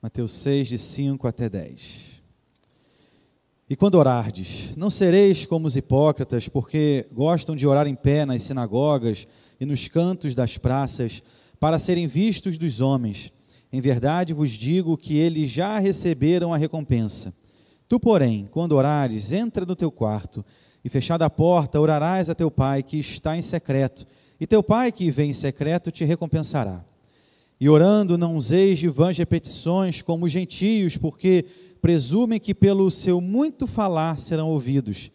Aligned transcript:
Mateus 0.00 0.32
6, 0.32 0.68
de 0.68 0.78
5 0.78 1.26
até 1.26 1.48
10. 1.48 2.16
E 3.68 3.74
quando 3.74 3.96
orardes, 3.96 4.76
não 4.76 4.90
sereis 4.90 5.44
como 5.44 5.66
os 5.66 5.76
hipócritas, 5.76 6.48
porque 6.48 7.06
gostam 7.12 7.56
de 7.56 7.66
orar 7.66 7.86
em 7.86 7.96
pé 7.96 8.24
nas 8.24 8.42
sinagogas 8.42 9.26
e 9.58 9.66
nos 9.66 9.88
cantos 9.88 10.34
das 10.34 10.56
praças, 10.56 11.22
para 11.58 11.78
serem 11.78 12.06
vistos 12.06 12.58
dos 12.58 12.80
homens. 12.80 13.32
Em 13.72 13.80
verdade 13.80 14.32
vos 14.32 14.50
digo 14.50 14.96
que 14.96 15.16
eles 15.16 15.50
já 15.50 15.78
receberam 15.78 16.54
a 16.54 16.56
recompensa. 16.56 17.34
Tu, 17.88 17.98
porém, 17.98 18.46
quando 18.50 18.72
orares, 18.72 19.32
entra 19.32 19.64
no 19.64 19.74
teu 19.74 19.90
quarto, 19.90 20.44
e 20.84 20.88
fechada 20.88 21.24
a 21.24 21.30
porta, 21.30 21.80
orarás 21.80 22.30
a 22.30 22.34
teu 22.34 22.48
pai 22.48 22.82
que 22.82 22.98
está 22.98 23.36
em 23.36 23.42
secreto, 23.42 24.06
e 24.38 24.46
teu 24.46 24.62
pai 24.62 24.92
que 24.92 25.10
vem 25.10 25.30
em 25.30 25.32
secreto 25.32 25.90
te 25.90 26.04
recompensará. 26.04 26.84
E 27.58 27.68
orando, 27.68 28.18
não 28.18 28.36
useis 28.36 28.78
de 28.78 28.88
vãs 28.88 29.16
repetições 29.16 30.02
como 30.02 30.26
os 30.26 30.32
gentios, 30.32 30.96
porque 30.96 31.46
presumem 31.80 32.38
que 32.38 32.54
pelo 32.54 32.90
seu 32.90 33.20
muito 33.20 33.66
falar 33.66 34.18
serão 34.18 34.50
ouvidos. 34.50 35.10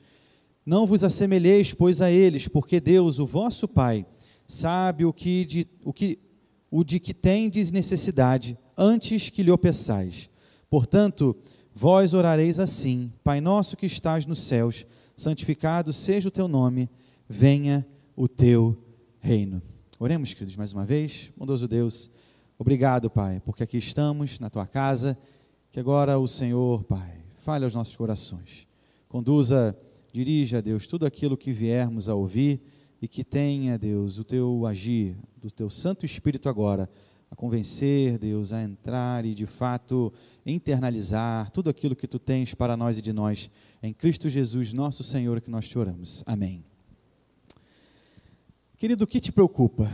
Não 0.65 0.85
vos 0.85 1.03
assemelheis, 1.03 1.73
pois, 1.73 2.01
a 2.01 2.09
eles, 2.09 2.48
porque 2.48 2.79
Deus, 2.79 3.20
o 3.20 3.25
vosso 3.25 3.67
Pai, 3.67 4.05
sabe 4.48 5.05
o 5.05 5.13
que 5.13 5.45
de, 5.45 5.67
o 5.84 5.93
que, 5.93 6.20
o 6.70 6.84
de 6.84 6.99
que 6.99 7.13
tendes 7.13 7.71
necessidade, 7.71 8.57
antes 8.77 9.29
que 9.29 9.43
lhe 9.43 9.51
o 9.51 9.57
peçais. 9.57 10.29
Portanto, 10.70 11.35
vós 11.76 12.13
orareis 12.13 12.59
assim: 12.59 13.12
Pai 13.23 13.41
nosso 13.41 13.77
que 13.77 13.85
estás 13.85 14.26
nos 14.26 14.39
céus, 14.39 14.85
santificado 15.15 15.93
seja 15.93 16.29
o 16.29 16.31
teu 16.31 16.48
nome, 16.48 16.89
venha 17.27 17.85
o 18.15 18.27
teu 18.27 18.77
reino. 19.20 19.62
Oremos, 19.99 20.34
queridos, 20.34 20.55
mais 20.55 20.73
uma 20.73 20.85
vez. 20.85 21.31
Bondoso 21.37 21.67
Deus, 21.67 22.09
Obrigado, 22.61 23.09
Pai, 23.09 23.41
porque 23.43 23.63
aqui 23.63 23.77
estamos 23.77 24.38
na 24.38 24.47
tua 24.47 24.67
casa. 24.67 25.17
Que 25.71 25.79
agora 25.79 26.20
o 26.20 26.27
Senhor, 26.27 26.84
Pai, 26.84 27.11
fale 27.39 27.65
aos 27.65 27.73
nossos 27.73 27.95
corações. 27.95 28.67
Conduza, 29.09 29.76
dirija, 30.13 30.62
Deus, 30.62 30.85
tudo 30.85 31.07
aquilo 31.07 31.35
que 31.35 31.51
viermos 31.51 32.07
a 32.07 32.13
ouvir 32.13 32.62
e 33.01 33.07
que 33.07 33.23
tenha, 33.23 33.79
Deus, 33.79 34.20
o 34.20 34.23
teu 34.23 34.67
agir, 34.67 35.15
do 35.41 35.49
teu 35.49 35.71
Santo 35.71 36.05
Espírito 36.05 36.48
agora, 36.48 36.87
a 37.32 37.35
convencer, 37.35 38.20
Deus, 38.20 38.54
a 38.54 38.62
entrar 38.62 39.26
e 39.26 39.34
de 39.34 39.48
fato 39.48 40.13
internalizar 40.45 41.49
tudo 41.49 41.67
aquilo 41.67 41.95
que 41.95 42.05
tu 42.05 42.20
tens 42.20 42.54
para 42.54 42.77
nós 42.77 42.95
e 42.95 43.01
de 43.01 43.12
nós. 43.12 43.49
Em 43.82 43.91
Cristo 43.91 44.29
Jesus, 44.29 44.71
nosso 44.71 45.04
Senhor, 45.04 45.41
que 45.41 45.49
nós 45.49 45.67
te 45.67 45.79
oramos. 45.79 46.23
Amém. 46.27 46.63
Querido, 48.77 49.05
o 49.05 49.07
que 49.07 49.20
te 49.20 49.32
preocupa? 49.32 49.91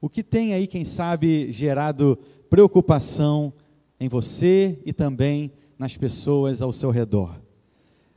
O 0.00 0.08
que 0.08 0.22
tem 0.22 0.54
aí, 0.54 0.66
quem 0.66 0.82
sabe, 0.82 1.52
gerado 1.52 2.18
preocupação 2.48 3.52
em 4.00 4.08
você 4.08 4.78
e 4.86 4.94
também 4.94 5.52
nas 5.78 5.94
pessoas 5.94 6.62
ao 6.62 6.72
seu 6.72 6.90
redor? 6.90 7.38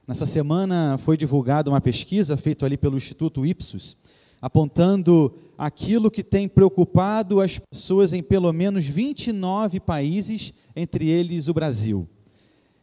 Nessa 0.07 0.25
semana 0.25 0.97
foi 0.97 1.17
divulgada 1.17 1.69
uma 1.69 1.81
pesquisa 1.81 2.37
feita 2.37 2.65
ali 2.65 2.77
pelo 2.77 2.95
Instituto 2.95 3.45
Ipsos, 3.45 3.97
apontando 4.41 5.33
aquilo 5.57 6.09
que 6.09 6.23
tem 6.23 6.47
preocupado 6.47 7.41
as 7.41 7.59
pessoas 7.59 8.13
em 8.13 8.23
pelo 8.23 8.53
menos 8.53 8.85
29 8.85 9.81
países, 9.81 10.53
entre 10.73 11.09
eles 11.09 11.49
o 11.49 11.53
Brasil. 11.53 12.07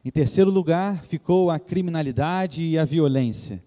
Em 0.04 0.10
terceiro 0.10 0.50
lugar, 0.50 1.02
ficou 1.04 1.50
a 1.50 1.58
criminalidade 1.58 2.62
e 2.62 2.78
a 2.78 2.84
violência. 2.84 3.62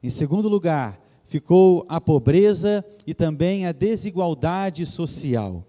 Em 0.00 0.10
segundo 0.10 0.48
lugar, 0.48 1.00
ficou 1.30 1.86
a 1.88 2.00
pobreza 2.00 2.84
e 3.06 3.14
também 3.14 3.64
a 3.64 3.70
desigualdade 3.70 4.84
social. 4.84 5.64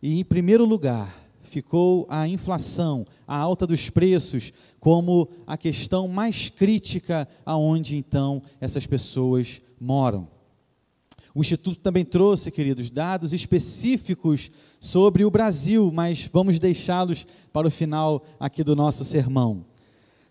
E, 0.00 0.20
em 0.20 0.24
primeiro 0.24 0.64
lugar, 0.64 1.12
ficou 1.42 2.06
a 2.08 2.28
inflação, 2.28 3.04
a 3.26 3.36
alta 3.36 3.66
dos 3.66 3.90
preços, 3.90 4.52
como 4.78 5.28
a 5.48 5.56
questão 5.56 6.06
mais 6.06 6.48
crítica 6.48 7.26
aonde 7.44 7.96
então 7.96 8.40
essas 8.60 8.86
pessoas 8.86 9.60
moram. 9.80 10.28
O 11.34 11.40
Instituto 11.40 11.80
também 11.80 12.04
trouxe, 12.04 12.52
queridos, 12.52 12.88
dados 12.88 13.32
específicos 13.32 14.48
sobre 14.78 15.24
o 15.24 15.30
Brasil, 15.30 15.90
mas 15.92 16.30
vamos 16.32 16.60
deixá-los 16.60 17.26
para 17.52 17.66
o 17.66 17.70
final 17.70 18.24
aqui 18.38 18.62
do 18.62 18.76
nosso 18.76 19.04
sermão. 19.04 19.64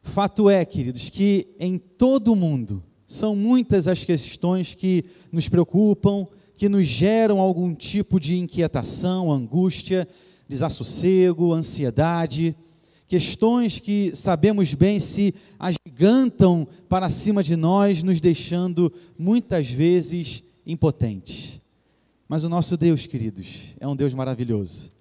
Fato 0.01 0.49
é, 0.49 0.63
queridos, 0.63 1.09
que 1.09 1.53
em 1.59 1.77
todo 1.77 2.31
o 2.31 2.35
mundo, 2.35 2.81
são 3.07 3.35
muitas 3.35 3.87
as 3.87 4.03
questões 4.03 4.73
que 4.73 5.05
nos 5.31 5.49
preocupam, 5.49 6.27
que 6.55 6.69
nos 6.69 6.87
geram 6.87 7.39
algum 7.39 7.73
tipo 7.73 8.19
de 8.19 8.37
inquietação, 8.37 9.31
angústia, 9.31 10.07
desassossego, 10.47 11.53
ansiedade, 11.53 12.55
questões 13.07 13.79
que 13.79 14.15
sabemos 14.15 14.73
bem 14.73 14.99
se 14.99 15.33
agigantam 15.59 16.67
para 16.87 17.09
cima 17.09 17.43
de 17.43 17.55
nós, 17.55 18.03
nos 18.03 18.19
deixando 18.19 18.91
muitas 19.17 19.69
vezes 19.69 20.43
impotentes. 20.65 21.61
Mas 22.27 22.43
o 22.43 22.49
nosso 22.49 22.77
Deus, 22.77 23.05
queridos, 23.05 23.73
é 23.79 23.87
um 23.87 23.95
Deus 23.95 24.13
maravilhoso 24.13 24.91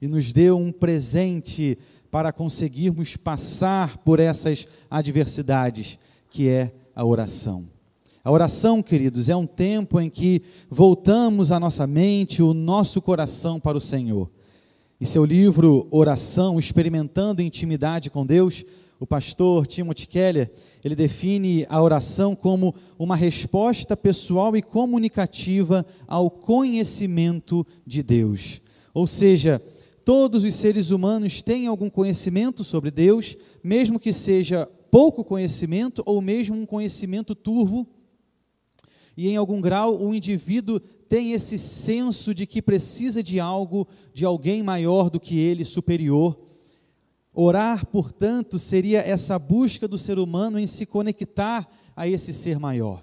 e 0.00 0.08
nos 0.08 0.32
deu 0.32 0.58
um 0.58 0.72
presente 0.72 1.78
para 2.10 2.32
conseguirmos 2.32 3.16
passar 3.16 3.98
por 3.98 4.20
essas 4.20 4.66
adversidades, 4.90 5.98
que 6.28 6.48
é 6.48 6.72
a 6.94 7.04
oração. 7.04 7.68
A 8.24 8.30
oração, 8.30 8.82
queridos, 8.82 9.28
é 9.28 9.34
um 9.34 9.46
tempo 9.46 10.00
em 10.00 10.08
que 10.08 10.42
voltamos 10.70 11.50
a 11.50 11.58
nossa 11.58 11.86
mente, 11.86 12.42
o 12.42 12.54
nosso 12.54 13.02
coração 13.02 13.58
para 13.58 13.76
o 13.76 13.80
Senhor. 13.80 14.30
Em 15.00 15.04
seu 15.04 15.24
livro 15.24 15.88
Oração, 15.90 16.58
Experimentando 16.58 17.42
Intimidade 17.42 18.08
com 18.08 18.24
Deus, 18.24 18.64
o 19.00 19.06
pastor 19.06 19.66
Timothy 19.66 20.06
Keller, 20.06 20.48
ele 20.84 20.94
define 20.94 21.66
a 21.68 21.82
oração 21.82 22.36
como 22.36 22.72
uma 22.96 23.16
resposta 23.16 23.96
pessoal 23.96 24.56
e 24.56 24.62
comunicativa 24.62 25.84
ao 26.06 26.30
conhecimento 26.30 27.66
de 27.84 28.00
Deus. 28.00 28.60
Ou 28.94 29.08
seja, 29.08 29.60
todos 30.04 30.44
os 30.44 30.54
seres 30.54 30.90
humanos 30.90 31.42
têm 31.42 31.66
algum 31.66 31.90
conhecimento 31.90 32.62
sobre 32.62 32.92
Deus, 32.92 33.36
mesmo 33.64 33.98
que 33.98 34.12
seja 34.12 34.68
pouco 34.92 35.24
conhecimento 35.24 36.02
ou 36.04 36.20
mesmo 36.20 36.54
um 36.54 36.66
conhecimento 36.66 37.34
turvo, 37.34 37.86
e 39.16 39.26
em 39.26 39.38
algum 39.38 39.58
grau 39.58 39.98
o 39.98 40.14
indivíduo 40.14 40.78
tem 41.08 41.32
esse 41.32 41.56
senso 41.56 42.34
de 42.34 42.46
que 42.46 42.60
precisa 42.60 43.22
de 43.22 43.40
algo, 43.40 43.88
de 44.12 44.26
alguém 44.26 44.62
maior 44.62 45.08
do 45.08 45.18
que 45.18 45.38
ele, 45.38 45.64
superior. 45.64 46.38
Orar, 47.32 47.86
portanto, 47.86 48.58
seria 48.58 49.00
essa 49.00 49.38
busca 49.38 49.88
do 49.88 49.96
ser 49.96 50.18
humano 50.18 50.58
em 50.58 50.66
se 50.66 50.84
conectar 50.84 51.66
a 51.96 52.06
esse 52.06 52.30
ser 52.34 52.58
maior. 52.58 53.02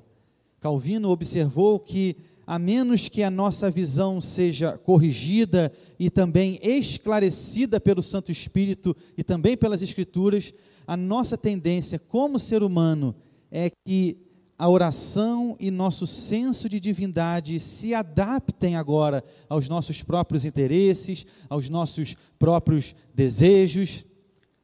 Calvino 0.59 1.09
observou 1.09 1.79
que, 1.79 2.17
a 2.49 2.57
menos 2.57 3.07
que 3.07 3.21
a 3.21 3.29
nossa 3.29 3.69
visão 3.69 4.19
seja 4.19 4.75
corrigida 4.75 5.71
e 5.99 6.09
também 6.09 6.59
esclarecida 6.63 7.79
pelo 7.79 8.01
Santo 8.01 8.31
Espírito 8.31 8.97
e 9.15 9.23
também 9.23 9.55
pelas 9.55 9.83
Escrituras, 9.83 10.51
a 10.87 10.97
nossa 10.97 11.37
tendência 11.37 11.99
como 11.99 12.39
ser 12.39 12.63
humano 12.63 13.15
é 13.51 13.69
que 13.85 14.17
a 14.57 14.67
oração 14.67 15.55
e 15.59 15.69
nosso 15.69 16.07
senso 16.07 16.67
de 16.67 16.79
divindade 16.79 17.59
se 17.59 17.93
adaptem 17.93 18.75
agora 18.75 19.23
aos 19.47 19.69
nossos 19.69 20.01
próprios 20.01 20.43
interesses, 20.43 21.27
aos 21.47 21.69
nossos 21.69 22.17
próprios 22.39 22.95
desejos. 23.13 24.03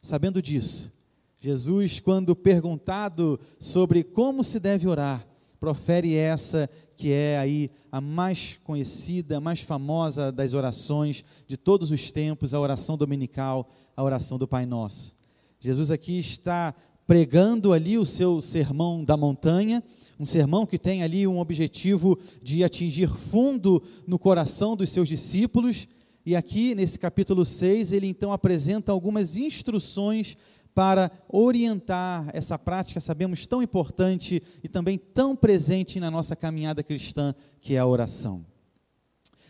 Sabendo 0.01 0.41
disso, 0.41 0.91
Jesus, 1.39 1.99
quando 1.99 2.35
perguntado 2.35 3.39
sobre 3.59 4.03
como 4.03 4.43
se 4.43 4.59
deve 4.59 4.87
orar, 4.87 5.23
profere 5.59 6.13
essa 6.15 6.69
que 6.95 7.11
é 7.11 7.37
aí 7.37 7.69
a 7.91 7.99
mais 7.99 8.57
conhecida, 8.63 9.39
mais 9.39 9.59
famosa 9.59 10.31
das 10.31 10.53
orações 10.53 11.23
de 11.47 11.57
todos 11.57 11.91
os 11.91 12.11
tempos, 12.11 12.53
a 12.53 12.59
oração 12.59 12.97
dominical, 12.97 13.69
a 13.95 14.03
oração 14.03 14.37
do 14.37 14.47
Pai 14.47 14.65
Nosso. 14.65 15.15
Jesus 15.59 15.91
aqui 15.91 16.19
está 16.19 16.73
pregando 17.07 17.73
ali 17.73 17.97
o 17.97 18.05
seu 18.05 18.41
sermão 18.41 19.03
da 19.03 19.15
montanha, 19.15 19.83
um 20.19 20.25
sermão 20.25 20.65
que 20.65 20.77
tem 20.77 21.03
ali 21.03 21.27
um 21.27 21.39
objetivo 21.39 22.17
de 22.41 22.63
atingir 22.63 23.09
fundo 23.09 23.83
no 24.07 24.17
coração 24.17 24.75
dos 24.75 24.89
seus 24.89 25.07
discípulos. 25.07 25.87
E 26.25 26.35
aqui, 26.35 26.73
nesse 26.73 26.97
capítulo 26.97 27.45
6, 27.45 27.91
ele 27.91 28.07
então 28.07 28.33
apresenta 28.33 28.91
algumas 28.91 29.35
instruções 29.35 30.37
para 30.75 31.09
orientar 31.29 32.29
essa 32.33 32.59
prática, 32.59 32.99
sabemos, 32.99 33.47
tão 33.47 33.63
importante 33.63 34.43
e 34.61 34.67
também 34.67 34.97
tão 34.97 35.33
presente 35.33 36.01
na 36.01 36.11
nossa 36.11 36.35
caminhada 36.35 36.83
cristã, 36.83 37.33
que 37.61 37.75
é 37.75 37.79
a 37.79 37.87
oração. 37.87 38.45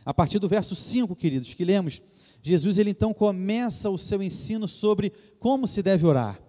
A 0.06 0.14
partir 0.14 0.38
do 0.38 0.48
verso 0.48 0.76
5, 0.76 1.16
queridos, 1.16 1.52
que 1.56 1.66
lemos, 1.66 2.00
Jesus 2.44 2.78
ele 2.78 2.92
então 2.92 3.12
começa 3.12 3.90
o 3.90 3.98
seu 3.98 4.22
ensino 4.22 4.68
sobre 4.68 5.12
como 5.40 5.66
se 5.66 5.82
deve 5.82 6.06
orar. 6.06 6.40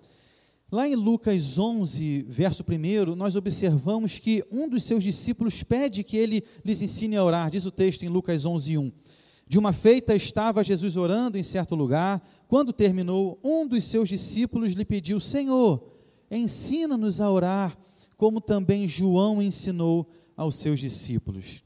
Lá 0.71 0.87
em 0.87 0.95
Lucas 0.95 1.59
11, 1.59 2.27
verso 2.29 2.63
1, 2.63 3.17
nós 3.17 3.35
observamos 3.35 4.19
que 4.19 4.45
um 4.51 4.69
dos 4.69 4.85
seus 4.85 5.03
discípulos 5.03 5.63
pede 5.63 6.05
que 6.05 6.19
ele 6.19 6.45
lhes 6.63 6.83
ensine 6.83 7.17
a 7.17 7.25
orar, 7.25 7.51
diz 7.51 7.65
o 7.65 7.71
texto 7.71 8.03
em 8.03 8.09
Lucas 8.09 8.45
11, 8.45 8.77
1. 8.77 8.93
De 9.49 9.59
uma 9.59 9.73
feita 9.73 10.15
estava 10.15 10.65
Jesus 10.65 10.97
orando 10.97 11.39
em 11.39 11.43
certo 11.43 11.77
lugar, 11.77 12.21
quando 12.49 12.73
terminou, 12.73 13.39
um 13.45 13.67
dos 13.67 13.85
seus 13.85 14.09
discípulos 14.09 14.73
lhe 14.73 14.85
pediu: 14.85 15.21
Senhor, 15.21 15.93
ensina-nos 16.29 17.21
a 17.21 17.31
orar, 17.31 17.79
como 18.17 18.41
também 18.41 18.89
João 18.89 19.41
ensinou 19.41 20.11
aos 20.37 20.57
seus 20.57 20.81
discípulos. 20.81 21.63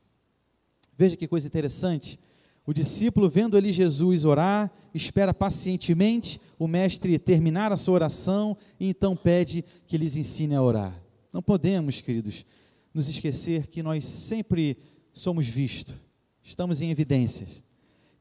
Veja 0.96 1.16
que 1.16 1.26
coisa 1.26 1.46
interessante. 1.46 2.18
O 2.66 2.74
discípulo, 2.74 3.28
vendo 3.28 3.56
ali 3.56 3.72
Jesus 3.72 4.26
orar, 4.26 4.70
espera 4.94 5.32
pacientemente 5.32 6.38
o 6.58 6.68
mestre 6.68 7.18
terminar 7.18 7.72
a 7.72 7.76
sua 7.76 7.94
oração 7.94 8.56
e 8.78 8.90
então 8.90 9.16
pede 9.16 9.64
que 9.86 9.96
lhes 9.96 10.14
ensine 10.14 10.54
a 10.54 10.62
orar. 10.62 11.02
Não 11.32 11.42
podemos, 11.42 12.02
queridos, 12.02 12.44
nos 12.92 13.08
esquecer 13.08 13.66
que 13.66 13.82
nós 13.82 14.04
sempre 14.04 14.76
somos 15.12 15.48
vistos, 15.48 15.94
estamos 16.42 16.80
em 16.80 16.90
evidências, 16.90 17.62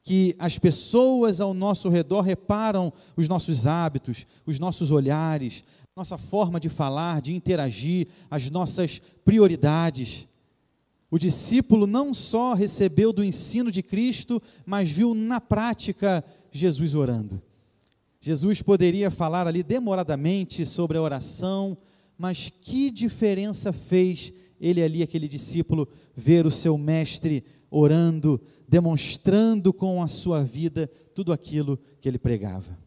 que 0.02 0.34
as 0.38 0.58
pessoas 0.58 1.40
ao 1.40 1.52
nosso 1.52 1.88
redor 1.88 2.22
reparam 2.22 2.92
os 3.16 3.28
nossos 3.28 3.66
hábitos, 3.66 4.26
os 4.46 4.58
nossos 4.58 4.90
olhares, 4.90 5.62
nossa 5.94 6.16
forma 6.16 6.58
de 6.58 6.68
falar, 6.68 7.20
de 7.20 7.34
interagir, 7.34 8.08
as 8.30 8.48
nossas 8.48 9.00
prioridades. 9.24 10.26
O 11.10 11.18
discípulo 11.18 11.86
não 11.86 12.14
só 12.14 12.54
recebeu 12.54 13.12
do 13.12 13.22
ensino 13.22 13.70
de 13.70 13.82
Cristo, 13.82 14.40
mas 14.64 14.88
viu 14.88 15.14
na 15.14 15.40
prática 15.40 16.24
Jesus 16.50 16.94
orando. 16.94 17.42
Jesus 18.20 18.62
poderia 18.62 19.10
falar 19.10 19.46
ali 19.46 19.62
demoradamente 19.62 20.64
sobre 20.64 20.96
a 20.96 21.02
oração, 21.02 21.76
mas 22.16 22.50
que 22.50 22.90
diferença 22.90 23.72
fez 23.72 24.32
ele 24.60 24.82
ali, 24.82 25.02
aquele 25.02 25.26
discípulo, 25.26 25.88
ver 26.14 26.46
o 26.46 26.50
seu 26.50 26.76
mestre 26.76 27.42
orando, 27.42 27.59
demonstrando 28.68 29.72
com 29.72 30.02
a 30.02 30.08
sua 30.08 30.42
vida 30.42 30.90
tudo 31.14 31.32
aquilo 31.32 31.78
que 32.00 32.08
ele 32.08 32.18
pregava. 32.18 32.78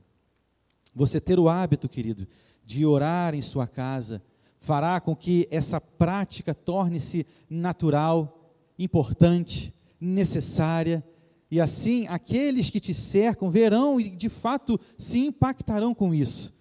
Você 0.95 1.19
ter 1.19 1.39
o 1.39 1.49
hábito, 1.49 1.89
querido, 1.89 2.27
de 2.65 2.85
orar 2.85 3.33
em 3.35 3.41
sua 3.41 3.67
casa, 3.67 4.21
fará 4.59 5.01
com 5.01 5.15
que 5.15 5.47
essa 5.51 5.81
prática 5.81 6.53
torne-se 6.53 7.25
natural, 7.49 8.53
importante, 8.79 9.73
necessária, 9.99 11.03
e 11.51 11.59
assim 11.59 12.07
aqueles 12.07 12.69
que 12.69 12.79
te 12.79 12.93
cercam 12.93 13.51
verão 13.51 13.99
e 13.99 14.09
de 14.09 14.29
fato 14.29 14.79
se 14.97 15.19
impactarão 15.19 15.93
com 15.93 16.13
isso, 16.13 16.53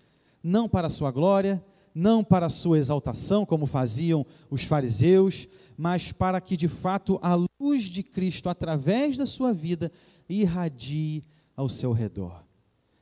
não 0.42 0.68
para 0.68 0.88
a 0.88 0.90
sua 0.90 1.10
glória, 1.10 1.64
não 1.94 2.24
para 2.24 2.48
sua 2.48 2.78
exaltação, 2.78 3.44
como 3.44 3.66
faziam 3.66 4.24
os 4.50 4.64
fariseus, 4.64 5.48
mas 5.76 6.12
para 6.12 6.40
que 6.40 6.56
de 6.56 6.68
fato 6.68 7.18
a 7.22 7.34
luz 7.60 7.82
de 7.84 8.02
Cristo, 8.02 8.48
através 8.48 9.16
da 9.16 9.26
sua 9.26 9.52
vida, 9.52 9.90
irradie 10.28 11.22
ao 11.56 11.68
seu 11.68 11.92
redor. 11.92 12.44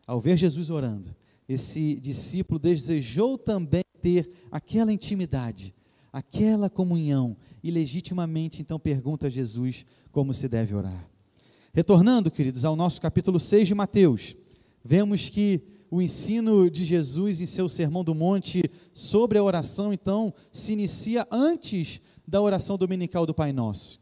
Ao 0.06 0.20
ver 0.20 0.36
Jesus 0.36 0.70
orando, 0.70 1.14
esse 1.48 2.00
discípulo 2.00 2.58
desejou 2.58 3.38
também 3.38 3.82
ter 4.00 4.30
aquela 4.50 4.92
intimidade, 4.92 5.74
aquela 6.12 6.68
comunhão, 6.68 7.36
e 7.62 7.70
legitimamente 7.70 8.62
então 8.62 8.78
pergunta 8.78 9.26
a 9.26 9.30
Jesus 9.30 9.84
como 10.10 10.32
se 10.32 10.48
deve 10.48 10.74
orar. 10.74 11.08
Retornando, 11.72 12.30
queridos, 12.30 12.64
ao 12.64 12.74
nosso 12.74 13.00
capítulo 13.00 13.38
6 13.38 13.68
de 13.68 13.74
Mateus, 13.74 14.34
vemos 14.84 15.28
que 15.28 15.62
o 15.90 16.00
ensino 16.00 16.70
de 16.70 16.84
Jesus 16.84 17.40
em 17.40 17.46
seu 17.46 17.68
Sermão 17.68 18.04
do 18.04 18.14
Monte 18.14 18.62
sobre 18.94 19.38
a 19.38 19.42
oração, 19.42 19.92
então, 19.92 20.32
se 20.52 20.72
inicia 20.72 21.26
antes 21.30 22.00
da 22.26 22.40
oração 22.40 22.78
dominical 22.78 23.26
do 23.26 23.34
Pai 23.34 23.52
Nosso. 23.52 24.00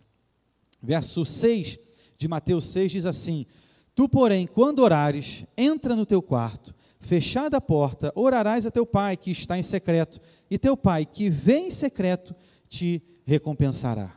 Verso 0.82 1.25
6 1.25 1.79
de 2.19 2.29
Mateus 2.29 2.67
6 2.67 2.93
diz 2.93 3.06
assim: 3.06 3.46
Tu, 3.94 4.08
porém, 4.08 4.46
quando 4.46 4.81
orares, 4.81 5.44
entra 5.56 5.96
no 5.96 6.05
teu 6.05 6.20
quarto 6.20 6.75
Fechada 7.00 7.56
a 7.58 7.61
porta, 7.61 8.12
orarás 8.14 8.67
a 8.67 8.70
teu 8.70 8.85
pai 8.85 9.17
que 9.17 9.31
está 9.31 9.56
em 9.56 9.62
secreto, 9.62 10.20
e 10.50 10.58
teu 10.58 10.76
pai 10.76 11.06
que 11.06 11.31
vem 11.31 11.69
em 11.69 11.70
secreto 11.70 12.35
te 12.69 13.02
recompensará. 13.25 14.12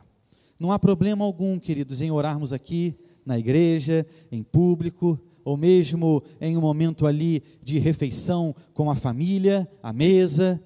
Não 0.58 0.72
há 0.72 0.78
problema 0.78 1.24
algum, 1.24 1.58
queridos, 1.58 2.02
em 2.02 2.10
orarmos 2.10 2.52
aqui 2.52 2.94
na 3.24 3.38
igreja, 3.38 4.06
em 4.30 4.42
público, 4.42 5.18
ou 5.44 5.56
mesmo 5.56 6.22
em 6.40 6.56
um 6.56 6.60
momento 6.60 7.06
ali 7.06 7.42
de 7.62 7.78
refeição 7.78 8.54
com 8.72 8.90
a 8.90 8.94
família, 8.94 9.68
à 9.82 9.92
mesa. 9.92 10.62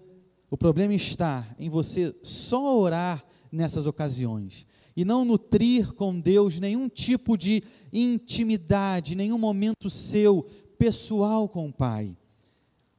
O 0.50 0.56
problema 0.56 0.94
está 0.94 1.46
em 1.58 1.68
você 1.68 2.14
só 2.22 2.78
orar 2.78 3.24
nessas 3.50 3.86
ocasiões 3.86 4.66
e 4.96 5.04
não 5.04 5.24
nutrir 5.24 5.92
com 5.92 6.18
Deus 6.18 6.58
nenhum 6.58 6.88
tipo 6.88 7.36
de 7.36 7.62
intimidade, 7.92 9.14
nenhum 9.14 9.38
momento 9.38 9.90
seu 9.90 10.46
pessoal 10.78 11.48
com 11.48 11.68
o 11.68 11.72
Pai. 11.72 12.16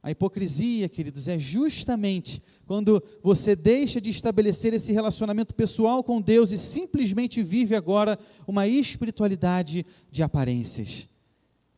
A 0.00 0.12
hipocrisia, 0.12 0.88
queridos, 0.88 1.26
é 1.26 1.38
justamente 1.38 2.40
quando 2.64 3.02
você 3.22 3.56
deixa 3.56 4.00
de 4.00 4.10
estabelecer 4.10 4.72
esse 4.72 4.92
relacionamento 4.92 5.54
pessoal 5.54 6.04
com 6.04 6.20
Deus 6.20 6.52
e 6.52 6.58
simplesmente 6.58 7.42
vive 7.42 7.74
agora 7.74 8.16
uma 8.46 8.66
espiritualidade 8.68 9.84
de 10.10 10.22
aparências. 10.22 11.08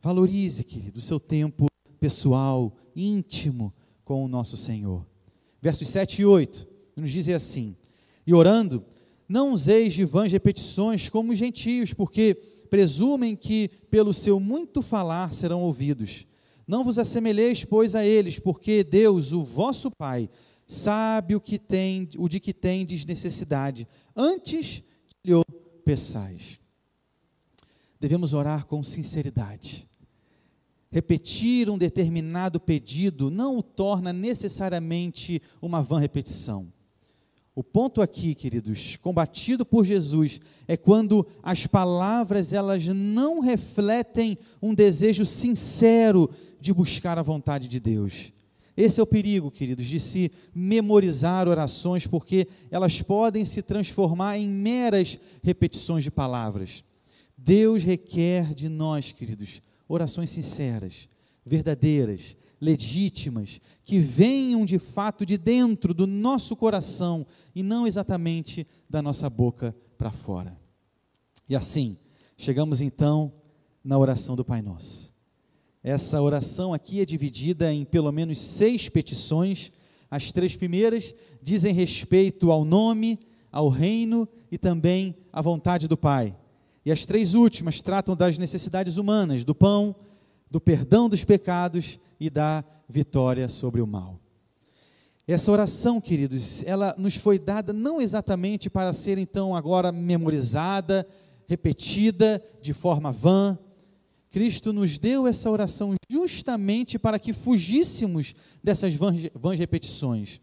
Valorize, 0.02 0.64
querido, 0.64 0.98
o 0.98 1.02
seu 1.02 1.20
tempo 1.20 1.66
pessoal, 1.98 2.74
íntimo 2.96 3.72
com 4.02 4.24
o 4.24 4.28
nosso 4.28 4.56
Senhor. 4.56 5.06
Versos 5.60 5.88
7 5.90 6.22
e 6.22 6.24
8 6.24 6.66
nos 6.96 7.10
dizem 7.10 7.34
assim: 7.34 7.76
E 8.26 8.32
orando, 8.32 8.82
não 9.28 9.52
useis 9.52 9.92
de 9.92 10.04
vãs 10.04 10.32
repetições 10.32 11.10
como 11.10 11.32
os 11.32 11.38
gentios, 11.38 11.92
porque 11.92 12.34
presumem 12.70 13.36
que 13.36 13.68
pelo 13.90 14.14
seu 14.14 14.40
muito 14.40 14.80
falar 14.80 15.34
serão 15.34 15.62
ouvidos. 15.62 16.26
Não 16.66 16.82
vos 16.82 16.98
assemelheis, 16.98 17.64
pois, 17.64 17.94
a 17.94 18.04
eles, 18.04 18.38
porque 18.38 18.82
Deus, 18.82 19.32
o 19.32 19.44
vosso 19.44 19.90
Pai, 19.90 20.30
sabe 20.66 21.34
o 21.34 21.40
que 21.40 21.58
tem, 21.58 22.08
o 22.16 22.28
de 22.28 22.40
que 22.40 22.54
tendes 22.54 23.04
necessidade, 23.04 23.86
antes 24.16 24.82
que 25.08 25.30
lhe 25.30 25.42
peçais. 25.84 26.58
Devemos 27.98 28.32
orar 28.32 28.64
com 28.64 28.82
sinceridade. 28.82 29.89
Repetir 30.90 31.70
um 31.70 31.78
determinado 31.78 32.58
pedido 32.58 33.30
não 33.30 33.58
o 33.58 33.62
torna 33.62 34.12
necessariamente 34.12 35.40
uma 35.62 35.80
vã 35.80 36.00
repetição. 36.00 36.72
O 37.54 37.62
ponto 37.62 38.00
aqui, 38.00 38.34
queridos, 38.34 38.96
combatido 38.96 39.64
por 39.66 39.84
Jesus, 39.84 40.40
é 40.66 40.76
quando 40.76 41.26
as 41.42 41.66
palavras 41.66 42.52
elas 42.52 42.86
não 42.86 43.40
refletem 43.40 44.38
um 44.62 44.74
desejo 44.74 45.26
sincero 45.26 46.30
de 46.60 46.72
buscar 46.72 47.18
a 47.18 47.22
vontade 47.22 47.68
de 47.68 47.78
Deus. 47.78 48.32
Esse 48.76 48.98
é 48.98 49.02
o 49.02 49.06
perigo, 49.06 49.50
queridos, 49.50 49.86
de 49.86 50.00
se 50.00 50.32
memorizar 50.54 51.46
orações, 51.46 52.06
porque 52.06 52.48
elas 52.70 53.02
podem 53.02 53.44
se 53.44 53.62
transformar 53.62 54.38
em 54.38 54.48
meras 54.48 55.18
repetições 55.42 56.02
de 56.02 56.10
palavras. 56.10 56.82
Deus 57.36 57.82
requer 57.82 58.54
de 58.54 58.68
nós, 58.68 59.12
queridos, 59.12 59.60
orações 59.90 60.30
sinceras, 60.30 61.08
verdadeiras, 61.44 62.36
legítimas, 62.60 63.60
que 63.84 63.98
venham 63.98 64.64
de 64.64 64.78
fato 64.78 65.26
de 65.26 65.36
dentro 65.36 65.92
do 65.92 66.06
nosso 66.06 66.54
coração 66.54 67.26
e 67.54 67.62
não 67.62 67.86
exatamente 67.86 68.66
da 68.88 69.02
nossa 69.02 69.28
boca 69.28 69.74
para 69.98 70.12
fora. 70.12 70.56
E 71.48 71.56
assim, 71.56 71.96
chegamos 72.36 72.80
então 72.80 73.32
na 73.82 73.98
oração 73.98 74.36
do 74.36 74.44
Pai 74.44 74.62
Nosso. 74.62 75.12
Essa 75.82 76.22
oração 76.22 76.72
aqui 76.72 77.00
é 77.00 77.04
dividida 77.04 77.72
em 77.72 77.84
pelo 77.84 78.12
menos 78.12 78.38
seis 78.38 78.88
petições. 78.88 79.72
As 80.08 80.30
três 80.30 80.54
primeiras 80.54 81.12
dizem 81.42 81.74
respeito 81.74 82.52
ao 82.52 82.64
nome, 82.64 83.18
ao 83.50 83.68
reino 83.68 84.28
e 84.52 84.58
também 84.58 85.16
à 85.32 85.42
vontade 85.42 85.88
do 85.88 85.96
Pai. 85.96 86.36
E 86.84 86.90
as 86.90 87.04
três 87.04 87.34
últimas 87.34 87.82
tratam 87.82 88.16
das 88.16 88.38
necessidades 88.38 88.96
humanas, 88.96 89.44
do 89.44 89.54
pão, 89.54 89.94
do 90.50 90.60
perdão 90.60 91.08
dos 91.08 91.24
pecados 91.24 91.98
e 92.18 92.30
da 92.30 92.64
vitória 92.88 93.48
sobre 93.48 93.80
o 93.80 93.86
mal. 93.86 94.18
Essa 95.26 95.52
oração, 95.52 96.00
queridos, 96.00 96.64
ela 96.64 96.94
nos 96.98 97.14
foi 97.14 97.38
dada 97.38 97.72
não 97.72 98.00
exatamente 98.00 98.68
para 98.68 98.92
ser 98.92 99.16
então 99.16 99.54
agora 99.54 99.92
memorizada, 99.92 101.06
repetida 101.46 102.42
de 102.60 102.72
forma 102.72 103.12
vã. 103.12 103.56
Cristo 104.30 104.72
nos 104.72 104.98
deu 104.98 105.26
essa 105.26 105.50
oração 105.50 105.94
justamente 106.08 106.98
para 106.98 107.18
que 107.18 107.32
fugíssemos 107.32 108.34
dessas 108.62 108.94
vãs, 108.94 109.58
repetições. 109.58 110.40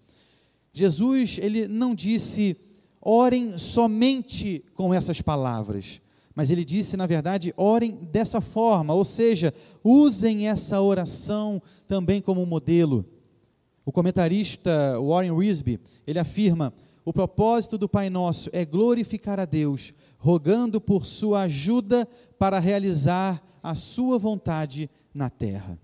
Jesus, 0.72 1.38
ele 1.42 1.68
não 1.68 1.96
disse, 1.96 2.56
orem 3.02 3.58
somente 3.58 4.64
com 4.74 4.94
essas 4.94 5.22
palavras 5.22 6.00
mas 6.38 6.52
ele 6.52 6.64
disse, 6.64 6.96
na 6.96 7.08
verdade, 7.08 7.52
orem 7.58 7.96
dessa 8.12 8.40
forma, 8.40 8.94
ou 8.94 9.04
seja, 9.04 9.52
usem 9.84 10.48
essa 10.48 10.80
oração 10.80 11.60
também 11.88 12.22
como 12.22 12.46
modelo. 12.46 13.04
O 13.84 13.92
comentarista 13.92 15.02
Warren 15.02 15.32
Wisby, 15.32 15.80
ele 16.06 16.20
afirma: 16.20 16.72
o 17.04 17.12
propósito 17.12 17.76
do 17.76 17.90
Pai 17.90 18.12
Nosso 18.12 18.52
é 18.54 18.64
glorificar 18.64 19.40
a 19.40 19.46
Deus, 19.46 19.96
rogando 20.20 20.80
por 20.80 21.08
sua 21.08 21.42
ajuda 21.42 22.08
para 22.38 22.60
realizar 22.60 23.42
a 23.64 23.74
sua 23.74 24.20
vontade 24.20 24.92
na 25.12 25.32
terra. 25.32 25.80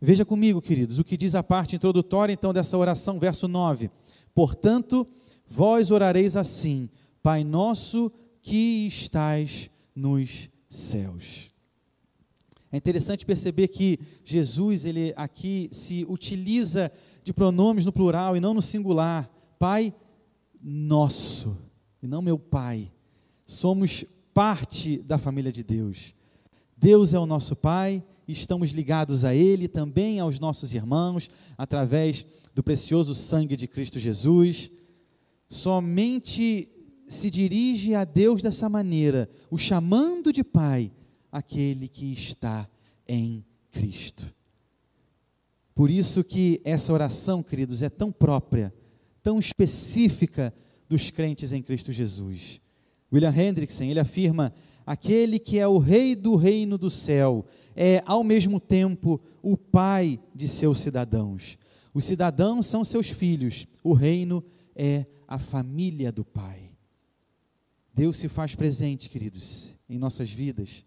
Veja 0.00 0.24
comigo, 0.24 0.62
queridos, 0.62 0.98
o 0.98 1.04
que 1.04 1.18
diz 1.18 1.34
a 1.34 1.42
parte 1.42 1.76
introdutória 1.76 2.32
então 2.32 2.50
dessa 2.50 2.78
oração, 2.78 3.18
verso 3.18 3.46
9. 3.46 3.90
Portanto, 4.34 5.06
vós 5.46 5.90
orareis 5.90 6.34
assim: 6.34 6.88
Pai 7.22 7.44
nosso 7.44 8.10
que 8.42 8.86
estais 8.86 9.70
nos 9.94 10.50
céus. 10.68 11.50
É 12.72 12.76
interessante 12.76 13.24
perceber 13.24 13.68
que 13.68 13.98
Jesus, 14.24 14.84
ele 14.84 15.12
aqui 15.16 15.68
se 15.70 16.06
utiliza 16.08 16.90
de 17.22 17.32
pronomes 17.32 17.84
no 17.84 17.92
plural 17.92 18.36
e 18.36 18.40
não 18.40 18.54
no 18.54 18.62
singular. 18.62 19.30
Pai 19.58 19.94
nosso, 20.62 21.58
e 22.02 22.06
não 22.06 22.22
meu 22.22 22.38
pai. 22.38 22.90
Somos 23.46 24.04
parte 24.32 24.98
da 24.98 25.18
família 25.18 25.52
de 25.52 25.62
Deus. 25.62 26.14
Deus 26.76 27.12
é 27.12 27.18
o 27.18 27.26
nosso 27.26 27.54
pai, 27.54 28.02
estamos 28.26 28.70
ligados 28.70 29.24
a 29.24 29.34
Ele, 29.34 29.68
também 29.68 30.18
aos 30.18 30.40
nossos 30.40 30.72
irmãos, 30.72 31.28
através 31.58 32.24
do 32.54 32.62
precioso 32.62 33.14
sangue 33.14 33.56
de 33.56 33.68
Cristo 33.68 33.98
Jesus. 33.98 34.70
Somente 35.48 36.68
se 37.12 37.30
dirige 37.30 37.94
a 37.94 38.04
Deus 38.04 38.42
dessa 38.42 38.68
maneira, 38.68 39.28
o 39.50 39.58
chamando 39.58 40.32
de 40.32 40.42
Pai, 40.42 40.90
aquele 41.30 41.88
que 41.88 42.12
está 42.12 42.68
em 43.06 43.44
Cristo. 43.70 44.24
Por 45.74 45.90
isso 45.90 46.22
que 46.22 46.60
essa 46.64 46.92
oração, 46.92 47.42
queridos, 47.42 47.82
é 47.82 47.88
tão 47.88 48.12
própria, 48.12 48.72
tão 49.22 49.38
específica 49.38 50.54
dos 50.88 51.10
crentes 51.10 51.52
em 51.52 51.62
Cristo 51.62 51.90
Jesus. 51.90 52.60
William 53.12 53.34
Hendrickson, 53.34 53.84
ele 53.84 54.00
afirma: 54.00 54.52
aquele 54.84 55.38
que 55.38 55.58
é 55.58 55.66
o 55.66 55.78
rei 55.78 56.14
do 56.14 56.36
reino 56.36 56.76
do 56.76 56.90
céu 56.90 57.46
é 57.74 58.02
ao 58.04 58.22
mesmo 58.22 58.60
tempo 58.60 59.20
o 59.42 59.56
pai 59.56 60.20
de 60.34 60.46
seus 60.46 60.80
cidadãos. 60.80 61.58
Os 61.94 62.04
cidadãos 62.04 62.66
são 62.66 62.84
seus 62.84 63.08
filhos, 63.08 63.66
o 63.82 63.92
reino 63.92 64.44
é 64.74 65.06
a 65.26 65.38
família 65.38 66.12
do 66.12 66.24
pai. 66.24 66.61
Deus 67.94 68.16
se 68.16 68.28
faz 68.28 68.54
presente, 68.54 69.10
queridos, 69.10 69.76
em 69.88 69.98
nossas 69.98 70.30
vidas, 70.30 70.84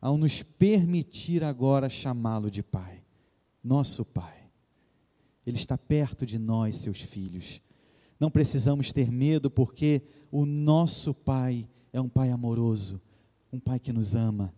ao 0.00 0.18
nos 0.18 0.42
permitir 0.42 1.42
agora 1.42 1.88
chamá-lo 1.88 2.50
de 2.50 2.62
pai, 2.62 3.02
nosso 3.62 4.04
pai. 4.04 4.50
Ele 5.46 5.56
está 5.56 5.78
perto 5.78 6.26
de 6.26 6.38
nós, 6.38 6.76
seus 6.76 7.00
filhos. 7.00 7.60
Não 8.18 8.30
precisamos 8.30 8.92
ter 8.92 9.10
medo, 9.10 9.50
porque 9.50 10.02
o 10.30 10.44
nosso 10.44 11.14
pai 11.14 11.68
é 11.92 12.00
um 12.00 12.08
pai 12.08 12.30
amoroso, 12.30 13.00
um 13.52 13.58
pai 13.58 13.78
que 13.78 13.92
nos 13.92 14.14
ama 14.14 14.52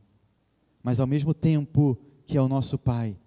mas 0.88 1.00
ao 1.00 1.06
mesmo 1.06 1.34
tempo 1.34 1.98
que 2.24 2.36
é 2.36 2.40
o 2.40 2.48
nosso 2.48 2.78
Pai, 2.78 3.18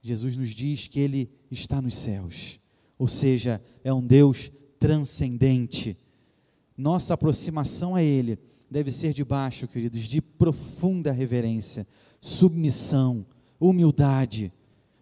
Jesus 0.00 0.36
nos 0.36 0.50
diz 0.50 0.88
que 0.88 1.00
Ele 1.00 1.30
está 1.50 1.82
nos 1.82 1.94
céus, 1.96 2.60
ou 2.98 3.08
seja, 3.08 3.60
é 3.82 3.92
um 3.92 4.04
Deus 4.04 4.50
transcendente. 4.78 5.98
Nossa 6.76 7.14
aproximação 7.14 7.94
a 7.94 8.02
Ele 8.02 8.38
deve 8.70 8.90
ser 8.90 9.12
debaixo, 9.12 9.68
queridos, 9.68 10.02
de 10.02 10.20
profunda 10.20 11.12
reverência, 11.12 11.86
submissão, 12.20 13.24
humildade 13.58 14.52